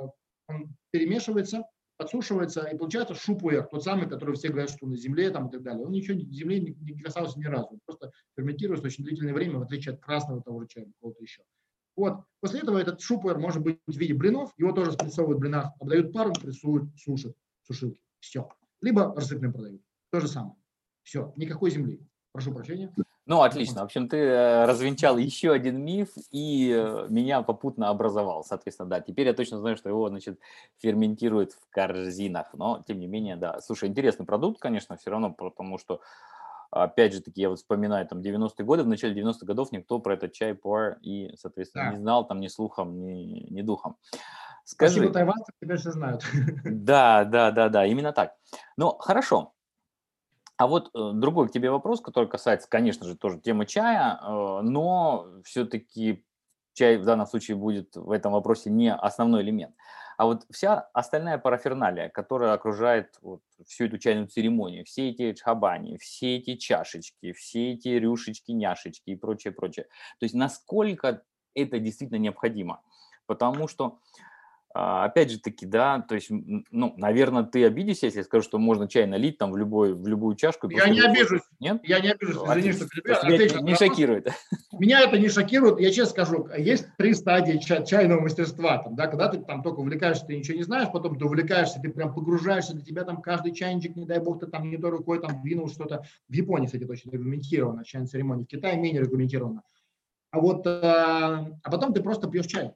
[0.48, 1.64] он перемешивается,
[1.98, 5.62] подсушивается, и получается шупуэр, тот самый, который все говорят, что на земле там и так
[5.62, 5.84] далее.
[5.84, 9.62] Он ничего земли не, не касался ни разу, он просто ферментируется очень длительное время, в
[9.62, 11.42] отличие от красного того же чая, какого-то еще.
[11.96, 12.22] Вот.
[12.40, 16.12] После этого этот шупуэр может быть в виде блинов, его тоже спрессовывают в блинах, обдают
[16.12, 17.34] паром, прессуют, сушат,
[17.64, 18.00] сушилки.
[18.20, 18.48] Все.
[18.80, 19.82] Либо рассыпные продают.
[20.10, 20.54] То же самое.
[21.02, 21.32] Все.
[21.36, 22.00] Никакой земли.
[22.30, 22.94] Прошу прощения.
[23.28, 23.82] Ну, отлично.
[23.82, 28.42] В общем, ты э, развенчал еще один миф и э, меня попутно образовал.
[28.42, 30.40] Соответственно, да, теперь я точно знаю, что его, значит,
[30.78, 32.46] ферментируют в корзинах.
[32.54, 33.60] Но, тем не менее, да.
[33.60, 36.00] Слушай, интересный продукт, конечно, все равно, потому что,
[36.70, 40.14] опять же таки, я вот вспоминаю, там, 90-е годы, в начале 90-х годов никто про
[40.14, 41.90] этот чай пуэр и, соответственно, да.
[41.92, 43.96] не знал там ни слухом, ни, ни духом.
[44.64, 46.24] Скажи, Спасибо тайванцам, теперь все знают.
[46.64, 48.32] Да, да, да, да, именно так.
[48.78, 49.52] Ну, хорошо.
[50.58, 54.60] А вот э, другой к тебе вопрос, который касается, конечно же, тоже темы чая, э,
[54.62, 56.24] но все-таки
[56.74, 59.74] чай в данном случае будет в этом вопросе не основной элемент.
[60.16, 65.96] А вот вся остальная параферналия, которая окружает вот всю эту чайную церемонию, все эти чхабани,
[65.98, 69.86] все эти чашечки, все эти рюшечки, няшечки и прочее, прочее.
[70.18, 71.22] То есть насколько
[71.54, 72.82] это действительно необходимо.
[73.26, 74.00] Потому что
[74.74, 78.86] опять же таки, да, то есть, ну, наверное, ты обидишься, если я скажу, что можно
[78.86, 80.68] чай налить там в, любой, в любую чашку.
[80.70, 81.42] Я не обижусь.
[81.58, 81.80] Нет?
[81.84, 82.36] Я не обижусь.
[82.36, 84.28] Извини, что тебя не шокирует.
[84.78, 85.80] Меня это не шокирует.
[85.80, 88.78] Я честно скажу, есть три стадии чай, чайного мастерства.
[88.78, 91.88] Там, да, когда ты там только увлекаешься, ты ничего не знаешь, потом ты увлекаешься, ты
[91.88, 95.20] прям погружаешься, для тебя там каждый чайничек, не дай бог, ты там не то рукой
[95.20, 96.04] там двинул что-то.
[96.28, 98.44] В Японии, кстати, очень регламентировано, чайная церемония.
[98.44, 99.62] В Китае менее регламентировано.
[100.30, 102.72] А вот, а, а потом ты просто пьешь чай.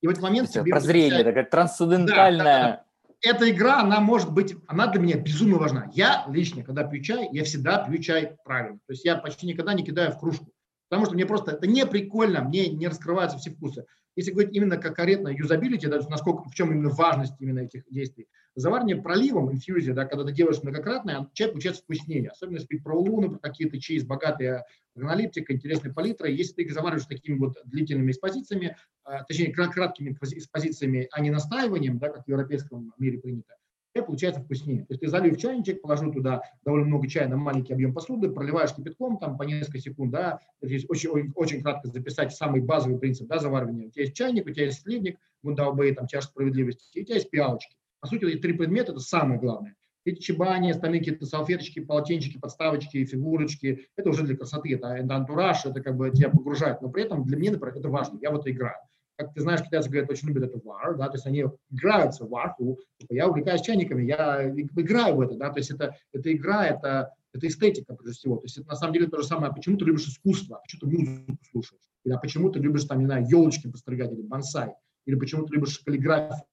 [0.00, 0.70] И в этот момент тебе...
[0.70, 2.44] Прозрение, такая трансцендентальная...
[2.44, 2.84] Да, да, да.
[3.20, 5.90] Эта игра, она может быть, она для меня безумно важна.
[5.92, 8.78] Я лично, когда пью чай, я всегда пью чай правильно.
[8.86, 10.52] То есть я почти никогда не кидаю в кружку.
[10.88, 13.86] Потому что мне просто это не прикольно, мне не раскрываются все вкусы.
[14.18, 18.26] Если говорить именно как корректно юзабилити, да, насколько, в чем именно важность именно этих действий,
[18.56, 22.30] заваривание проливом, инфьюзия, да, когда ты делаешь многократное, чай получается вкуснее.
[22.30, 24.64] Особенно если улуны, про какие-то чаи с богатой
[24.96, 25.92] аналитикой, интересной.
[26.34, 31.98] Если ты их завариваешь такими вот длительными экспозициями, а, точнее, краткими экспозициями, а не настаиванием,
[31.98, 33.54] да, как в европейском мире принято,
[33.94, 34.80] получается вкуснее.
[34.80, 38.74] То есть ты залив чайничек, положил туда довольно много чая на маленький объем посуды, проливаешь
[38.74, 43.38] кипятком там по несколько секунд, да, здесь очень, очень, кратко записать самый базовый принцип, да,
[43.38, 43.88] заваривания.
[43.88, 47.16] У тебя есть чайник, у тебя есть сливник, гундаубей, там, чаша справедливости, и у тебя
[47.16, 47.76] есть пиалочки.
[48.00, 49.74] По сути, эти три предмета– это самое главное.
[50.04, 55.66] Эти чебани, остальные какие-то салфеточки, полотенчики, подставочки, фигурочки– это уже для красоты, это, это антураж,
[55.66, 56.80] это как бы тебя погружает.
[56.80, 58.76] Но при этом для меня, например, это важно, я в это играю
[59.18, 62.30] как ты знаешь, китайцы говорят, очень любят это вар, да, то есть они играются в
[62.30, 66.66] варку, типа, я увлекаюсь чайниками, я играю в это, да, то есть это, это игра,
[66.68, 69.76] это, это эстетика, прежде всего, то есть это на самом деле то же самое, почему
[69.76, 73.26] ты любишь искусство, почему ты музыку слушаешь, или а почему ты любишь, там, не знаю,
[73.28, 76.46] елочки постригать, или бонсай, или почему ты любишь каллиграфию,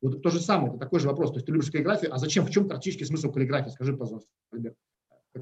[0.00, 2.46] вот то же самое, это такой же вопрос, то есть ты любишь каллиграфию, а зачем,
[2.46, 4.76] в чем практический смысл каллиграфии, скажи, пожалуйста, Альберт.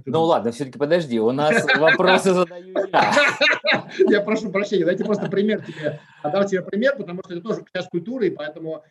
[0.06, 3.14] Ну ладно, все-таки подожди, у нас вопросы задаю я.
[4.08, 6.00] Я прошу прощения, дайте просто пример тебе.
[6.22, 8.82] Отдам тебе пример, потому что это тоже часть культуры, и поэтому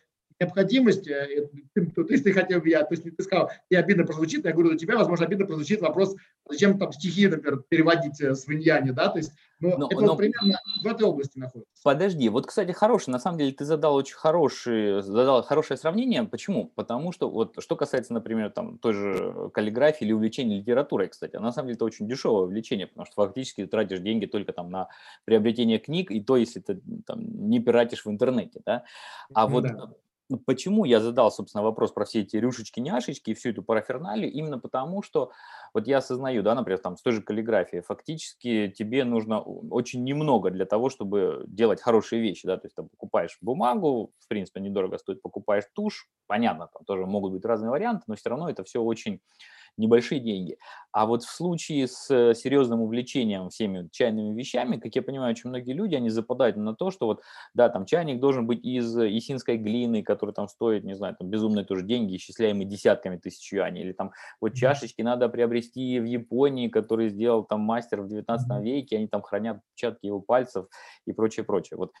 [0.42, 4.52] необходимость, э, то есть ты хотел, я, то есть ты сказал, тебе обидно прозвучит, я
[4.52, 6.14] говорю, для тебя, возможно, обидно прозвучит вопрос,
[6.48, 10.08] зачем там стихи, например, переводить э, с виньяне, да, то есть, но, но это но,
[10.08, 11.72] вот примерно в этой области находится.
[11.84, 16.72] Подожди, вот, кстати, хороший, на самом деле, ты задал очень хороший, задал хорошее сравнение, почему?
[16.74, 21.52] Потому что, вот, что касается, например, там, той же каллиграфии или увлечения литературой, кстати, на
[21.52, 24.88] самом деле это очень дешевое увлечение, потому что фактически ты тратишь деньги только там на
[25.24, 28.84] приобретение книг, и то, если ты там не пиратишь в интернете, да,
[29.32, 29.92] а ну, вот да
[30.38, 34.30] почему я задал, собственно, вопрос про все эти рюшечки-няшечки и всю эту параферналию?
[34.30, 35.32] Именно потому, что
[35.74, 40.50] вот я осознаю, да, например, там с той же каллиграфией, фактически тебе нужно очень немного
[40.50, 44.98] для того, чтобы делать хорошие вещи, да, то есть ты покупаешь бумагу, в принципе, недорого
[44.98, 48.82] стоит, покупаешь тушь, понятно, там тоже могут быть разные варианты, но все равно это все
[48.82, 49.20] очень
[49.76, 50.58] небольшие деньги.
[50.92, 55.48] А вот в случае с э, серьезным увлечением всеми чайными вещами, как я понимаю, очень
[55.48, 57.22] многие люди, они западают на то, что вот,
[57.54, 61.64] да, там чайник должен быть из исинской глины, который там стоит, не знаю, там безумные
[61.64, 67.08] тоже деньги, исчисляемые десятками тысяч юаней, или там вот чашечки надо приобрести в Японии, который
[67.08, 70.66] сделал там мастер в 19 веке, они там хранят отпечатки его пальцев
[71.06, 71.78] и прочее, прочее.
[71.78, 71.92] Вот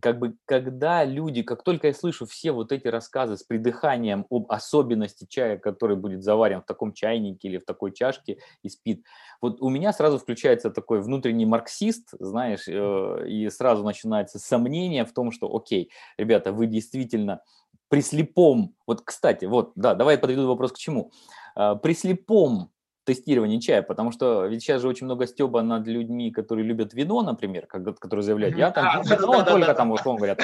[0.00, 4.50] как бы, когда люди, как только я слышу все вот эти рассказы с придыханием об
[4.50, 9.04] особенности чая, который будет заварен в таком чайнике или в такой чашке и спит,
[9.40, 15.12] вот у меня сразу включается такой внутренний марксист, знаешь, э, и сразу начинается сомнение в
[15.12, 17.42] том, что, окей, ребята, вы действительно
[17.88, 21.12] при слепом, вот, кстати, вот, да, давай подведу вопрос к чему.
[21.56, 22.70] Э, при слепом
[23.06, 27.22] тестирование чая, потому что ведь сейчас же очень много стеба над людьми, которые любят вино,
[27.22, 30.40] например, как, которые заявляют, я там вино только там, вот он говорят,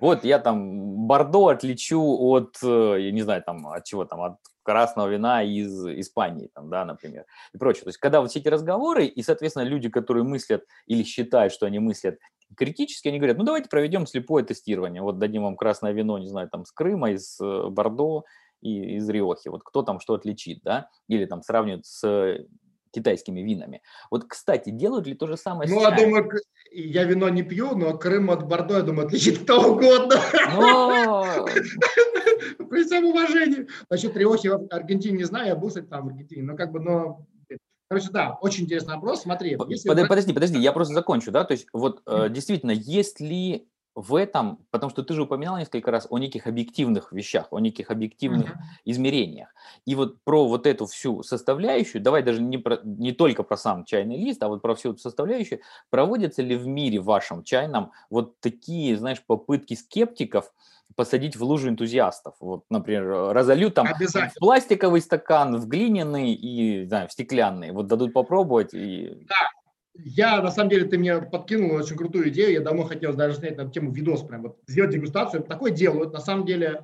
[0.00, 4.38] вот я там Бордо отличу от, э, я не знаю, там, от чего там, от
[4.62, 7.84] красного вина из Испании, там, да, например, и прочее.
[7.84, 11.66] То есть, когда вот все эти разговоры, и, соответственно, люди, которые мыслят или считают, что
[11.66, 12.18] они мыслят
[12.56, 16.48] критически, они говорят, ну, давайте проведем слепое тестирование, вот дадим вам красное вино, не знаю,
[16.48, 18.24] там, с Крыма, из э, Бордо,
[18.66, 19.48] и из Риохи.
[19.48, 20.88] Вот кто там что отличит, да?
[21.08, 22.38] Или там сравнивают с
[22.90, 23.82] китайскими винами.
[24.10, 26.30] Вот, кстати, делают ли то же самое Ну, я думаю,
[26.72, 30.16] я вино не пью, но Крым от Бордо, я думаю, отличит кто угодно.
[30.54, 31.46] Но...
[32.70, 33.66] При всем уважении.
[33.90, 36.80] Насчет Риохи в Аргентине не знаю, я был, кстати, там в Аргентине, но как бы,
[36.80, 37.26] но
[37.88, 39.22] Короче, да, очень интересный вопрос.
[39.22, 39.56] Смотри.
[39.68, 42.30] Если подожди, подожди, подожди, я просто закончу, да, то есть вот mm-hmm.
[42.30, 47.12] действительно, есть ли в этом, потому что ты же упоминал несколько раз о неких объективных
[47.12, 48.60] вещах, о неких объективных uh-huh.
[48.84, 49.48] измерениях.
[49.86, 53.86] И вот про вот эту всю составляющую, давай даже не, про, не только про сам
[53.86, 58.38] чайный лист, а вот про всю эту составляющую, проводятся ли в мире вашем чайном вот
[58.40, 60.52] такие, знаешь, попытки скептиков
[60.94, 62.34] посадить в лужу энтузиастов?
[62.38, 67.72] Вот, например, разольют там в пластиковый стакан, в глиняный и, не знаю, в стеклянный.
[67.72, 68.74] Вот дадут попробовать.
[68.74, 69.24] И...
[69.26, 69.48] Да,
[70.04, 72.52] я, на самом деле, ты мне подкинул очень крутую идею.
[72.52, 75.42] Я давно хотел даже снять на эту тему видос, прям вот сделать дегустацию.
[75.42, 76.12] Такое делают.
[76.12, 76.82] На самом деле,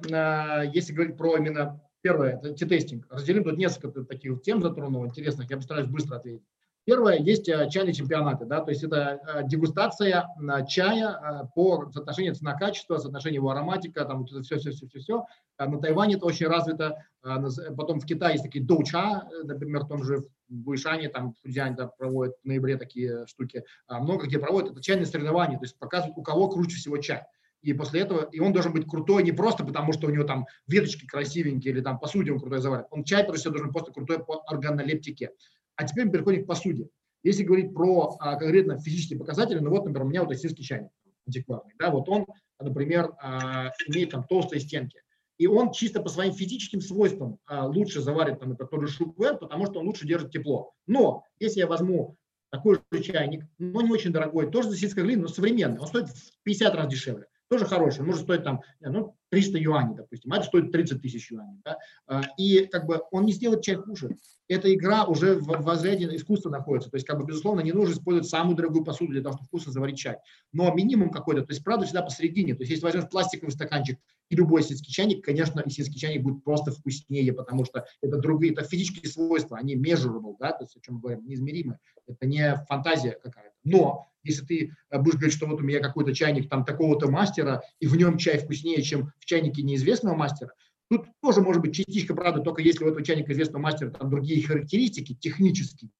[0.72, 3.06] если говорить про именно первое, это тестинг.
[3.10, 5.50] Разделим тут несколько таких тем затронул интересных.
[5.50, 6.42] Я постараюсь быстро ответить.
[6.84, 12.34] Первое, есть э, чайные чемпионаты, да, то есть это э, дегустация э, чая по соотношению
[12.34, 15.26] цена-качество, соотношению его ароматика, там вот это все, все, все, все, все.
[15.58, 20.24] На Тайване это очень развито, потом в Китае есть такие доуча, например, в том же
[20.48, 24.72] в Ишане, там в Фудзяне да, проводят в ноябре такие штуки, а много где проводят,
[24.72, 27.22] это чайные соревнования, то есть показывают, у кого круче всего чай.
[27.60, 30.46] И после этого, и он должен быть крутой не просто потому, что у него там
[30.66, 32.86] веточки красивенькие или там посуде он крутой заварит.
[32.90, 35.30] Он чай, всего, должен быть просто крутой по органолептике.
[35.76, 36.88] А теперь мы переходим к посуде.
[37.22, 40.90] Если говорить про а, конкретно физические показатели, ну вот, например, у меня вот ассирский чайник
[41.26, 42.26] антикварный, да, вот он,
[42.58, 45.00] например, а, имеет там толстые стенки.
[45.38, 49.38] И он чисто по своим физическим свойствам а, лучше заварит, там, например, тот же шуквер,
[49.38, 50.72] потому что он лучше держит тепло.
[50.86, 52.16] Но если я возьму
[52.50, 56.08] такой же чайник, но не очень дорогой, тоже за сельской глины, но современный, он стоит
[56.08, 60.46] в 50 раз дешевле тоже хороший, может стоить там ну, 300 юаней, допустим, а это
[60.46, 61.60] стоит 30 тысяч юаней.
[61.62, 61.76] Да?
[62.06, 64.16] А, и как бы он не сделает чай хуже.
[64.48, 66.90] Эта игра уже в, в искусства находится.
[66.90, 69.70] То есть, как бы, безусловно, не нужно использовать самую дорогую посуду для того, чтобы вкусно
[69.70, 70.16] заварить чай.
[70.52, 72.54] Но минимум какой-то, то есть, правда, всегда посередине.
[72.54, 73.98] То есть, если возьмешь пластиковый стаканчик
[74.30, 78.54] и любой сельский чайник, конечно, и сельский чайник будет просто вкуснее, потому что это другие,
[78.54, 81.78] это физические свойства, они measurable, да, то есть, о чем мы говорим, неизмеримы.
[82.06, 83.51] Это не фантазия какая-то.
[83.64, 87.62] Но если ты э, будешь говорить, что вот у меня какой-то чайник там такого-то мастера,
[87.80, 90.52] и в нем чай вкуснее, чем в чайнике неизвестного мастера,
[90.88, 94.46] тут тоже может быть частичка правды, только если у этого чайника известного мастера там другие
[94.46, 95.90] характеристики технические.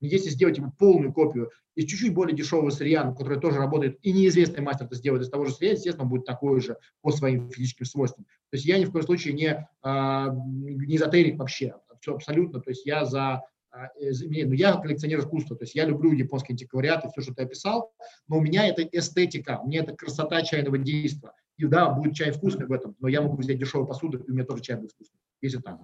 [0.00, 4.60] Если сделать ему полную копию из чуть-чуть более дешевого сырья, который тоже работает, и неизвестный
[4.60, 8.24] мастер это сделает из того же сырья, естественно, будет такой же по своим физическим свойствам.
[8.50, 12.60] То есть я ни в коем случае не, а, не эзотерик вообще, все абсолютно.
[12.60, 13.42] То есть я за
[13.72, 17.92] ну, я коллекционер искусства, то есть я люблю японский антиквариат и все, что ты описал,
[18.28, 21.32] но у меня это эстетика, у меня это красота чайного действия.
[21.56, 24.34] И да, будет чай вкусный в этом, но я могу взять дешевую посуду, и у
[24.34, 25.80] меня тоже чай будет вкусный, если так.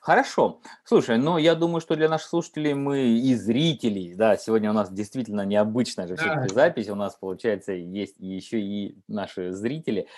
[0.00, 0.60] Хорошо.
[0.84, 4.90] Слушай, ну я думаю, что для наших слушателей мы и зрителей, да, сегодня у нас
[4.90, 6.54] действительно необычная же все-таки да.
[6.54, 10.08] запись, у нас получается есть еще и наши зрители.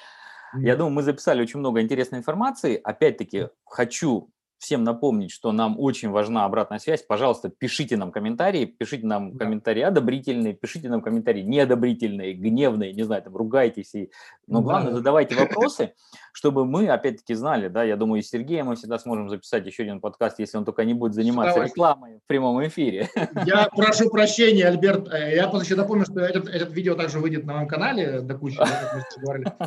[0.56, 2.80] Я думаю, мы записали очень много интересной информации.
[2.82, 7.02] Опять-таки, хочу всем напомнить, что нам очень важна обратная связь.
[7.02, 13.22] Пожалуйста, пишите нам комментарии, пишите нам комментарии одобрительные, пишите нам комментарии неодобрительные, гневные, не знаю,
[13.22, 13.94] там ругайтесь.
[13.94, 14.10] И...
[14.46, 15.94] Но главное, задавайте вопросы,
[16.34, 19.98] чтобы мы, опять-таки, знали, да, я думаю, и Сергея мы всегда сможем записать еще один
[19.98, 23.08] подкаст, если он только не будет заниматься рекламой в прямом эфире.
[23.46, 27.46] Я прошу прощения, Альберт, э, я просто еще напомню, что этот, этот видео также выйдет
[27.46, 28.58] на моем канале до кучи,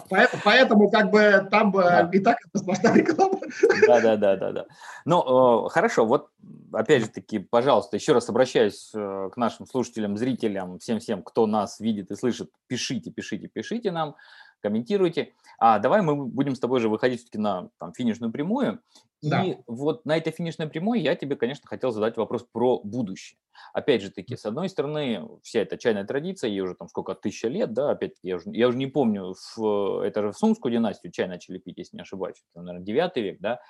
[0.10, 2.10] Поэтому, поэтому как бы там да.
[2.14, 3.40] и так это сплошная реклама.
[3.88, 4.66] Да, да, да, да, да.
[5.06, 6.30] Ну, хорошо, вот
[6.72, 11.80] опять же таки, пожалуйста, еще раз обращаюсь э, к нашим слушателям, зрителям, всем-всем, кто нас
[11.80, 14.16] видит и слышит, пишите, пишите, пишите нам,
[14.62, 15.34] комментируйте.
[15.60, 18.80] А давай мы будем с тобой же выходить все-таки на там, финишную прямую.
[19.22, 19.44] Да.
[19.44, 23.40] И вот на этой финишной прямой я тебе, конечно, хотел задать вопрос про будущее.
[23.72, 27.48] Опять же таки, с одной стороны, вся эта чайная традиция, ей уже там сколько, тысяча
[27.48, 31.12] лет, да, опять я уже, я уже не помню, в, это же в Сумскую династию
[31.14, 33.62] чай начали пить, если не ошибаюсь, это, наверное, 9 век, да,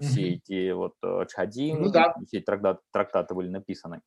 [0.00, 0.34] все mm-hmm.
[0.34, 2.14] эти вот э, Чхадин, ну, да.
[2.26, 4.00] все эти трактаты, трактаты были написаны.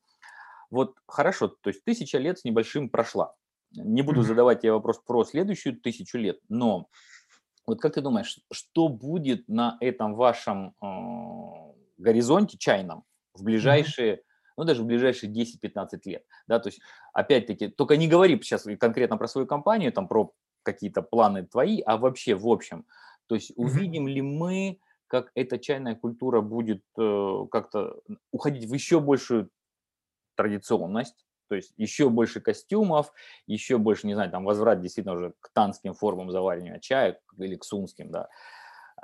[0.70, 3.34] Вот хорошо, то есть тысяча лет с небольшим прошла.
[3.72, 6.88] Не буду задавать тебе вопрос про следующую тысячу лет, но
[7.66, 10.86] вот как ты думаешь, что будет на этом вашем э,
[11.98, 14.54] горизонте чайном в ближайшие, mm-hmm.
[14.56, 16.24] ну даже в ближайшие 10-15 лет?
[16.46, 16.80] Да, то есть
[17.12, 20.32] опять-таки, только не говори сейчас конкретно про свою компанию, там про
[20.62, 22.86] какие-то планы твои, а вообще в общем.
[23.26, 24.10] То есть увидим mm-hmm.
[24.10, 24.80] ли мы
[25.12, 28.00] как эта чайная культура будет э, как-то
[28.30, 29.50] уходить в еще большую
[30.36, 33.12] традиционность, то есть еще больше костюмов,
[33.46, 37.64] еще больше, не знаю, там возврат действительно уже к танским формам заваривания чая или к
[37.64, 38.30] сумским, да.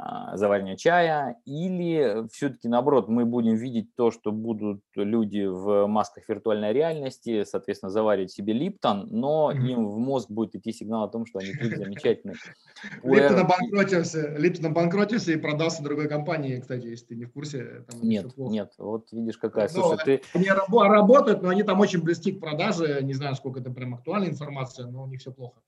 [0.01, 6.29] А, заваривания чая, или все-таки наоборот мы будем видеть то, что будут люди в масках
[6.29, 9.67] виртуальной реальности, соответственно, заваривать себе липтон, но mm-hmm.
[9.67, 12.37] им в мозг будет идти сигнал о том, что они пьют замечательный.
[13.03, 17.85] Липтон обанкротился, Липтон обанкротился и продался другой компании, кстати, если ты не в курсе.
[18.01, 19.69] Нет, нет, вот видишь какая.
[19.75, 20.23] Ну, Слушай, ты...
[20.33, 24.31] Они работают, но они там очень близки к продаже, не знаю, сколько это прям актуальная
[24.31, 25.61] информация, но у них все плохо.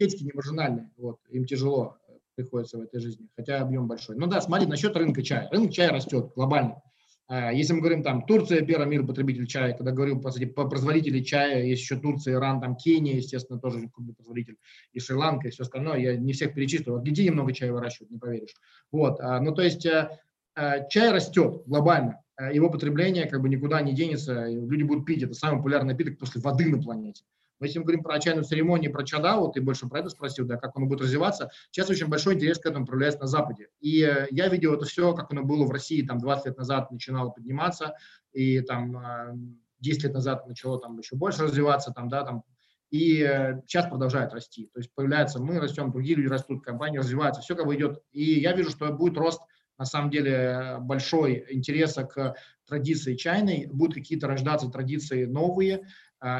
[0.00, 1.96] Печки не маржинальные, вот, им тяжело
[2.38, 4.16] приходится в этой жизни, хотя объем большой.
[4.16, 5.48] Ну да, смотри, насчет рынка чая.
[5.50, 6.80] Рынок чая растет глобально.
[7.26, 11.24] А, если мы говорим там Турция, первый мир потребитель чая, когда говорим по, по производителей
[11.24, 14.56] чая, есть еще Турция, Иран, там Кения, естественно, тоже крупный производитель,
[14.92, 16.94] и Шри-Ланка, и все остальное, я не всех перечислил.
[16.94, 18.54] В Аргентине много чая выращивают, не поверишь.
[18.92, 20.08] Вот, а, ну то есть э,
[20.56, 25.24] э, чай растет глобально, э, его потребление как бы никуда не денется, люди будут пить,
[25.24, 27.24] это самый популярный напиток после воды на планете.
[27.60, 30.56] Но если мы говорим про чайную церемонию, про чадау, ты больше про это спросил, да,
[30.56, 33.68] как он будет развиваться, сейчас очень большой интерес к этому проявляется на Западе.
[33.80, 36.90] И э, я видел это все, как оно было в России там 20 лет назад
[36.90, 37.94] начинало подниматься,
[38.32, 42.44] и там 10 э, лет назад начало там еще больше развиваться, там, да, там,
[42.90, 44.70] и э, сейчас продолжает расти.
[44.72, 48.02] То есть появляется, мы растем, другие люди растут, компании развиваются, все как бы идет.
[48.12, 49.40] И я вижу, что будет рост
[49.78, 52.34] на самом деле большой интереса к
[52.66, 55.86] традиции чайной, будут какие-то рождаться традиции новые,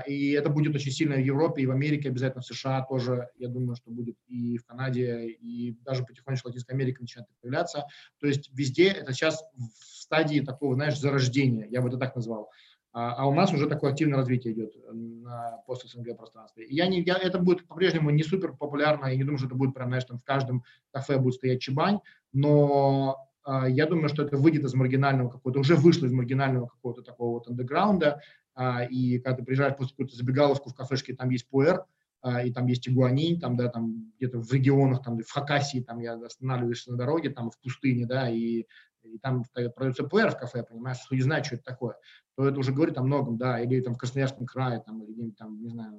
[0.09, 3.49] и это будет очень сильно в Европе и в Америке, обязательно в США тоже, я
[3.49, 7.87] думаю, что будет и в Канаде, и даже потихонечку Латинская Америка начинает появляться.
[8.19, 12.51] То есть везде это сейчас в стадии такого, знаешь, зарождения, я бы это так назвал.
[12.93, 16.65] А, а у нас уже такое активное развитие идет на пост-СНГ пространстве.
[16.65, 19.55] И я не, я, это будет по-прежнему не супер популярно, я не думаю, что это
[19.55, 22.01] будет прям, знаешь, там в каждом кафе будет стоять чебань,
[22.33, 27.03] но а, я думаю, что это выйдет из маргинального какого-то, уже вышло из маргинального какого-то
[27.03, 28.48] такого вот андеграунда, а,
[28.91, 31.85] и когда ты приезжаешь после какую-то забегаловку в кафешке, там есть пуэр,
[32.21, 36.01] а, и там есть игуанин, там, да, там где-то в регионах, там, в Хакасии, там
[36.01, 38.67] я останавливаюсь на дороге, там в пустыне, да, и,
[39.05, 41.97] и там продается пуэр в кафе, понимаешь, кто не знает, что это такое,
[42.37, 45.63] то это уже говорит о многом, да, или там в Красноярском крае, там, или там,
[45.63, 45.93] не знаю,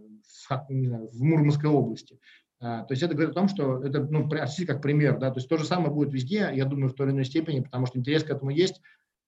[0.49, 2.19] в, не знаю, в Мурманской области.
[2.59, 5.47] А, то есть это говорит о том, что это, ну, как пример, да, то есть
[5.47, 8.25] то же самое будет везде, я думаю, в той или иной степени, потому что интерес
[8.25, 8.81] к этому есть,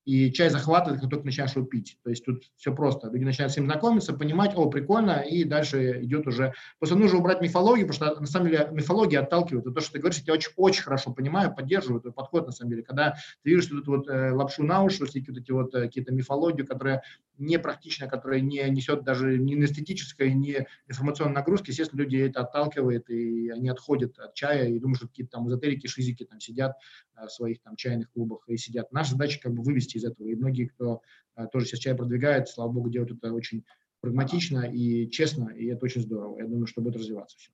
[0.06, 1.98] и чай захватывает, как только начинаешь его пить.
[2.04, 3.10] То есть тут все просто.
[3.10, 6.54] Люди начинают с ним знакомиться, понимать, о, прикольно, и дальше идет уже...
[6.80, 9.66] Просто нужно убрать мифологию, потому что на самом деле мифология отталкивает.
[9.68, 12.72] И то, что ты говоришь, я очень, очень хорошо понимаю, поддерживаю твой подход на самом
[12.72, 12.84] деле.
[12.84, 16.14] Когда ты видишь вот эту вот э, лапшу на уши, вот эти вот э, какие-то
[16.14, 17.04] мифологию, которая
[17.42, 23.10] не практичная, которая не несет даже ни эстетической, ни информационной нагрузки, естественно, люди это отталкивает,
[23.10, 26.78] и они отходят от чая и думают, что какие-то там эзотерики, шизики там сидят
[27.16, 28.92] э, в своих там чайных клубах и сидят.
[28.92, 30.28] Наша задача как бы вывести из этого.
[30.28, 31.02] И многие, кто
[31.36, 33.66] э, тоже сейчас чай продвигает, слава богу, делают это очень
[34.02, 36.40] прагматично и честно, и это очень здорово.
[36.40, 37.52] Я думаю, что будет развиваться все.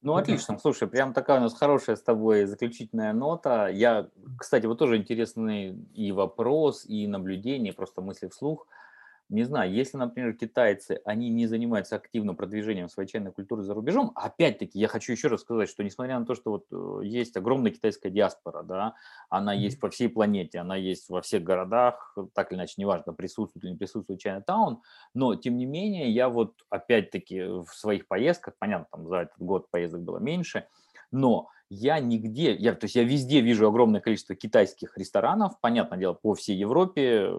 [0.00, 0.58] Ну, отлично.
[0.58, 3.68] Слушай, прям такая у нас хорошая с тобой заключительная нота.
[3.68, 8.66] Я, кстати, вот тоже интересный и вопрос, и наблюдение, просто мысли вслух–
[9.32, 14.12] не знаю, если, например, китайцы, они не занимаются активно продвижением своей чайной культуры за рубежом,
[14.14, 17.70] опять-таки, я хочу еще раз сказать, что несмотря на то, что вот э, есть огромная
[17.70, 18.94] китайская диаспора, да,
[19.30, 23.64] она есть по всей планете, она есть во всех городах, так или иначе, неважно, присутствует
[23.64, 24.82] или не присутствует Чайна-таун,
[25.14, 29.70] но, тем не менее, я вот опять-таки в своих поездках, понятно, там за этот год
[29.70, 30.66] поездок было меньше,
[31.10, 36.12] но я нигде, я, то есть я везде вижу огромное количество китайских ресторанов, понятное дело,
[36.12, 37.32] по всей Европе,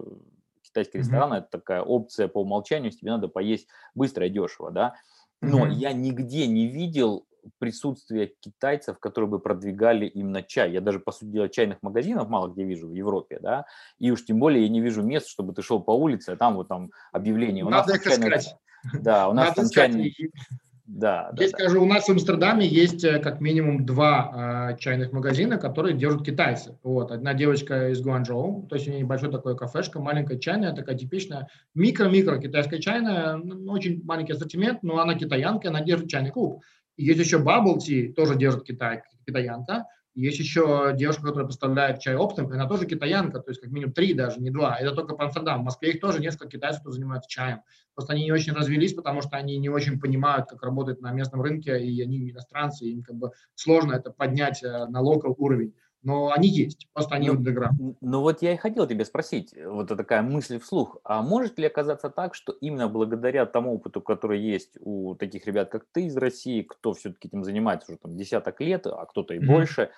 [0.74, 1.38] китайский ресторан mm-hmm.
[1.38, 4.96] это такая опция по умолчанию, тебе надо поесть быстро и дешево, да.
[5.42, 5.74] Но mm-hmm.
[5.74, 7.26] я нигде не видел
[7.60, 10.72] присутствия китайцев, которые бы продвигали именно чай.
[10.72, 13.66] Я даже, по сути дела, чайных магазинов мало где вижу в Европе, да,
[14.00, 16.56] и уж тем более я не вижу мест, чтобы ты шел по улице, а там
[16.56, 17.66] вот там объявление.
[17.66, 18.40] У Надо нас чайный...
[18.94, 20.16] Да, у нас Надо там чайный...
[20.86, 21.82] Да, я да, скажу, да.
[21.82, 26.78] у нас в Амстердаме есть э, как минимум два э, чайных магазина, которые держат китайцы.
[26.84, 30.98] Вот, одна девочка из Гуанчжоу, то есть у нее небольшое такое кафешка, маленькая чайная, такая
[30.98, 36.62] типичная микро-микро китайская чайная, ну, очень маленький ассортимент, но она китаянка, она держит чайный клуб.
[36.98, 42.16] И есть еще Bubble Tea, тоже держит китай, китаянка, есть еще девушка, которая поставляет чай
[42.16, 44.78] оптом, она тоже китаянка, то есть как минимум три даже, не два.
[44.78, 45.62] Это только по Амстердам.
[45.62, 47.62] В Москве их тоже несколько китайцев, кто занимаются чаем.
[47.96, 51.42] Просто они не очень развелись, потому что они не очень понимают, как работает на местном
[51.42, 55.74] рынке, и они иностранцы, им как бы сложно это поднять э, на локал уровень.
[56.04, 57.96] Но они есть, просто они ну, underground.
[58.02, 62.10] Ну вот я и хотел тебе спросить, вот такая мысль вслух, а может ли оказаться
[62.10, 66.62] так, что именно благодаря тому опыту, который есть у таких ребят, как ты из России,
[66.62, 69.46] кто все-таки этим занимается уже там десяток лет, а кто-то и mm-hmm.
[69.46, 69.92] больше,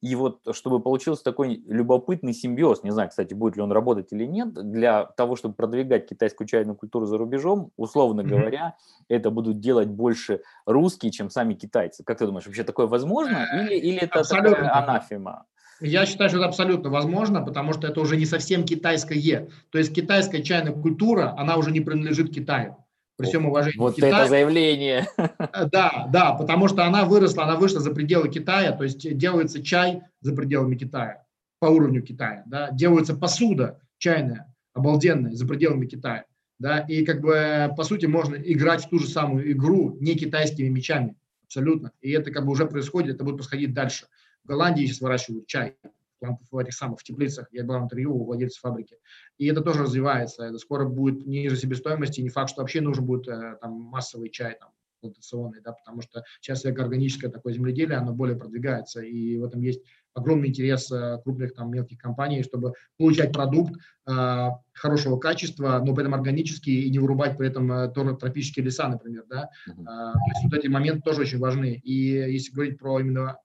[0.00, 4.24] и вот чтобы получился такой любопытный симбиоз, не знаю, кстати, будет ли он работать или
[4.24, 8.28] нет, для того, чтобы продвигать китайскую чайную культуру за рубежом, условно mm-hmm.
[8.28, 8.76] говоря,
[9.08, 12.04] это будут делать больше русские, чем сами китайцы.
[12.04, 13.46] Как ты думаешь, вообще такое возможно?
[13.52, 14.50] Или, или это Абсолютно.
[14.50, 15.44] такая анафема?
[15.80, 19.48] Я считаю, что это абсолютно возможно, потому что это уже не совсем китайское.
[19.70, 22.84] То есть китайская чайная культура, она уже не принадлежит Китаю.
[23.18, 24.20] При всем уважении Вот Китая.
[24.20, 25.08] это заявление.
[25.16, 29.60] Э, да, да, потому что она выросла, она вышла за пределы Китая, то есть делается
[29.60, 31.26] чай за пределами Китая,
[31.58, 36.26] по уровню Китая, да, делается посуда чайная, обалденная, за пределами Китая,
[36.60, 40.68] да, и как бы по сути можно играть в ту же самую игру не китайскими
[40.68, 44.06] мечами, абсолютно, и это как бы уже происходит, это будет происходить дальше.
[44.44, 45.74] В Голландии сейчас выращивают чай,
[46.20, 47.48] в этих самых в теплицах.
[47.52, 48.98] Я брал интервью у владельца фабрики.
[49.38, 50.44] И это тоже развивается.
[50.44, 52.20] Это скоро будет ниже себестоимости.
[52.20, 56.24] Не факт, что вообще нужен будет э, там массовый чай, там, плантационный, да, потому что
[56.40, 59.82] сейчас экоорганическое такое земледелие, оно более продвигается, и в этом есть
[60.14, 63.74] огромный интерес э, крупных там мелких компаний, чтобы получать продукт
[64.06, 68.88] э, хорошего качества, но при этом органический и не вырубать при этом э, тропические леса,
[68.88, 69.50] например, да.
[69.68, 69.82] Uh-huh.
[69.82, 71.80] Э, то есть вот эти моменты тоже очень важны.
[71.84, 73.38] И если говорить про именно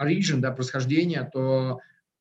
[0.00, 1.80] origin, да, происхождение, то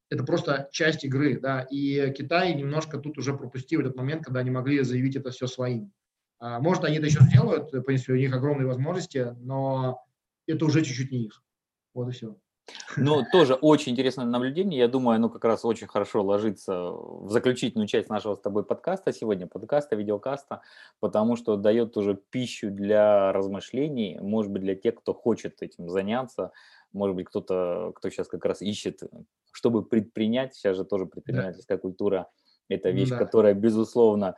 [0.09, 4.51] это просто часть игры, да, и Китай немножко тут уже пропустил этот момент, когда они
[4.51, 5.91] могли заявить это все своим.
[6.39, 10.03] А, может, они это еще сделают, в принципе, у них огромные возможности, но
[10.47, 11.43] это уже чуть-чуть не их.
[11.93, 12.35] Вот и все.
[12.97, 14.79] Ну, тоже очень интересное наблюдение.
[14.79, 19.13] Я думаю, оно как раз очень хорошо ложится в заключительную часть нашего с тобой подкаста
[19.13, 20.61] сегодня, подкаста, видеокаста,
[20.99, 26.51] потому что дает уже пищу для размышлений, может быть, для тех, кто хочет этим заняться,
[26.95, 29.01] может быть, кто-то, кто сейчас как раз ищет,
[29.51, 31.81] чтобы предпринять, сейчас же тоже предпринимательская да.
[31.81, 32.27] культура,
[32.69, 33.17] это вещь, да.
[33.17, 34.35] которая, безусловно,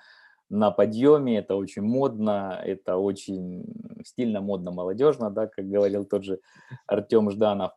[0.50, 3.66] на подъеме, это очень модно, это очень
[4.06, 6.40] стильно, модно, молодежно, да, как говорил тот же
[6.88, 7.74] Артем Жданов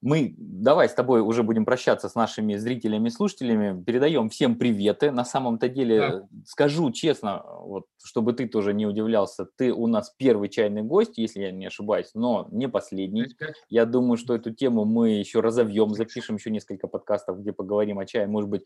[0.00, 3.82] мы давай с тобой уже будем прощаться с нашими зрителями и слушателями.
[3.82, 5.10] Передаем всем приветы.
[5.10, 6.28] На самом-то деле, да.
[6.46, 11.40] скажу честно, вот, чтобы ты тоже не удивлялся, ты у нас первый чайный гость, если
[11.40, 13.36] я не ошибаюсь, но не последний.
[13.68, 18.06] Я думаю, что эту тему мы еще разовьем, запишем еще несколько подкастов, где поговорим о
[18.06, 18.28] чае.
[18.28, 18.64] Может быть,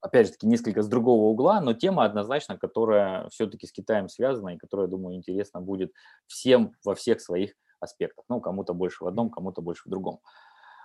[0.00, 4.50] опять же таки, несколько с другого угла, но тема однозначно, которая все-таки с Китаем связана
[4.50, 5.92] и которая, думаю, интересна будет
[6.26, 8.24] всем во всех своих аспектах.
[8.28, 10.20] Ну, кому-то больше в одном, кому-то больше в другом.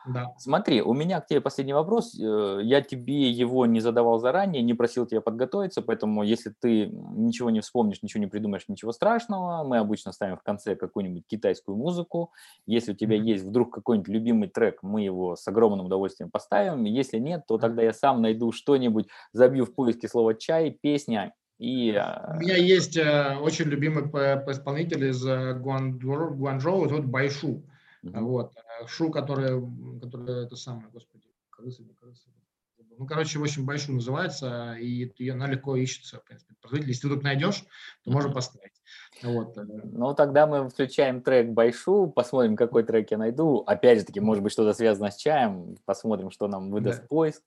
[0.06, 0.34] Да.
[0.38, 2.18] Смотри, у меня к тебе последний вопрос.
[2.20, 7.50] Э, я тебе его не задавал заранее, не просил тебя подготовиться, поэтому если ты ничего
[7.50, 12.32] не вспомнишь, ничего не придумаешь, ничего страшного, мы обычно ставим в конце какую-нибудь китайскую музыку.
[12.66, 16.84] Если у тебя есть вдруг какой-нибудь любимый трек, мы его с огромным удовольствием поставим.
[16.86, 21.92] Если нет, то тогда я сам найду что-нибудь, забью в поиске слово «чай», «песня» и...
[21.92, 24.06] У меня есть э, очень любимый
[24.52, 27.62] исполнитель из э, Гуанчжоу, это вот Байшу.
[28.04, 28.20] Mm-hmm.
[28.22, 28.54] Вот.
[28.88, 29.62] Шу, которая,
[30.02, 32.30] которая это самое, господи, крысы, не крысы.
[32.98, 36.54] Ну, короче, общем, Байшу называется, и ее, она легко ищется, в принципе.
[36.72, 37.64] Если ты вдруг найдешь,
[38.04, 38.74] то можно поставить.
[39.24, 39.58] Вот.
[39.58, 39.64] Э.
[39.64, 43.64] Ну, тогда мы включаем трек Байшу, посмотрим, какой трек я найду.
[43.66, 47.08] Опять же таки, может быть, что-то связано с чаем, посмотрим, что нам выдаст да.
[47.08, 47.42] поиск.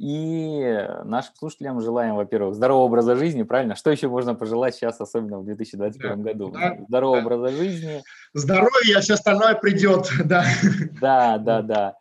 [0.00, 3.76] И нашим слушателям желаем, во-первых, здорового образа жизни, правильно?
[3.76, 6.50] Что еще можно пожелать сейчас, особенно в 2021 да, году?
[6.52, 7.22] Да, здорового да.
[7.26, 8.02] образа жизни.
[8.32, 10.46] Здоровье, а все остальное придет, да.
[11.02, 11.96] Да, да, да.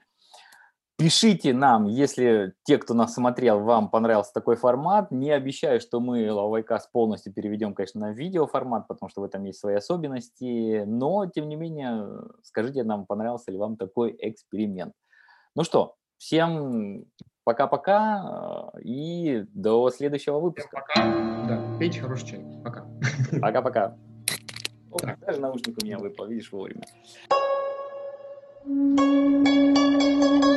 [0.96, 5.12] Пишите нам, если те, кто нас смотрел, вам понравился такой формат.
[5.12, 9.60] Не обещаю, что мы Лавайкас полностью переведем, конечно, на видеоформат, потому что в этом есть
[9.60, 10.86] свои особенности.
[10.86, 12.08] Но, тем не менее,
[12.44, 14.94] скажите нам, понравился ли вам такой эксперимент.
[15.54, 17.04] Ну что, всем
[17.50, 20.70] Пока-пока э, и до следующего выпуска.
[20.86, 21.04] Пока.
[21.48, 22.46] Да, пейте хороший чай.
[22.64, 22.86] Пока.
[23.42, 23.98] Пока-пока.
[25.26, 26.84] Даже наушник у меня выпал, видишь, вовремя.
[28.66, 30.49] 这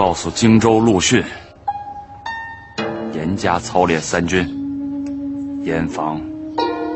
[0.00, 1.22] 告诉荆州陆逊，
[3.12, 4.48] 严加操练三军，
[5.62, 6.18] 严防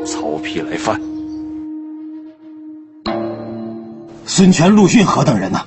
[0.03, 0.99] 曹丕来犯。
[4.25, 5.59] 孙权、陆逊何等人呢？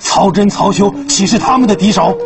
[0.00, 2.18] 曹真、曹休岂是他们的敌手？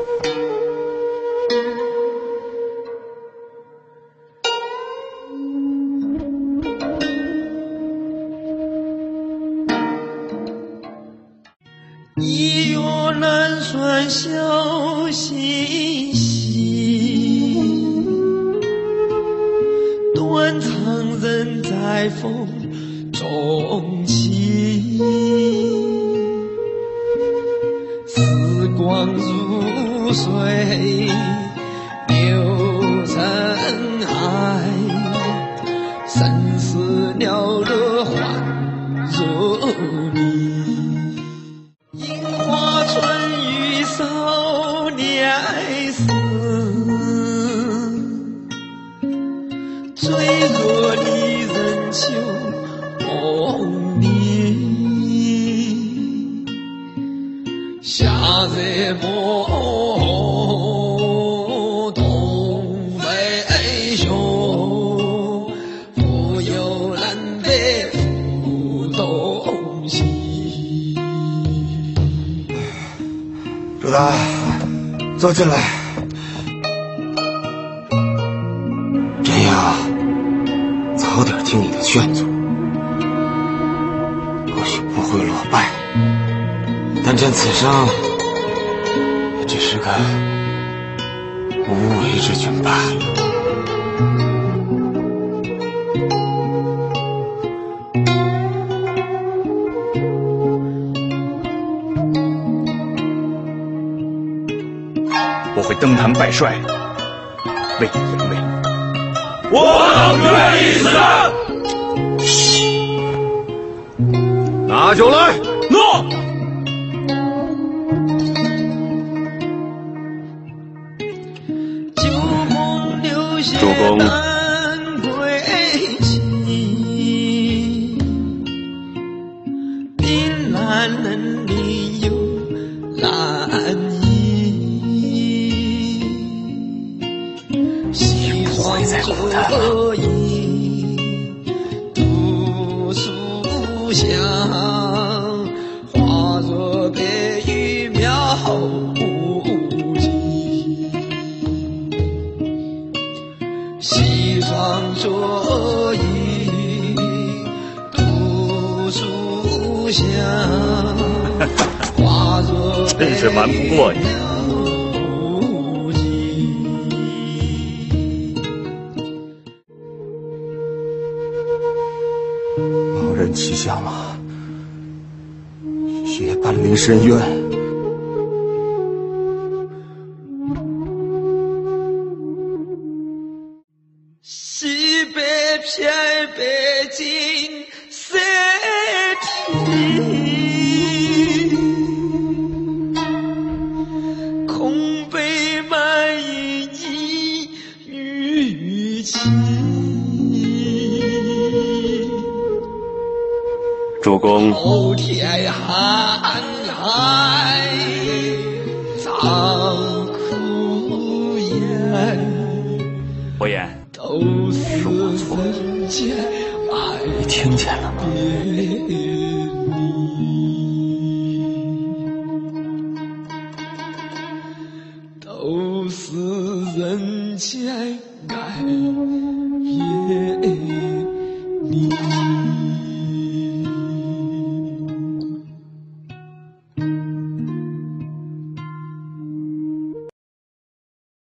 [13.70, 17.54] 穿袖细细，
[20.12, 22.48] 断肠人在风
[23.12, 23.99] 中。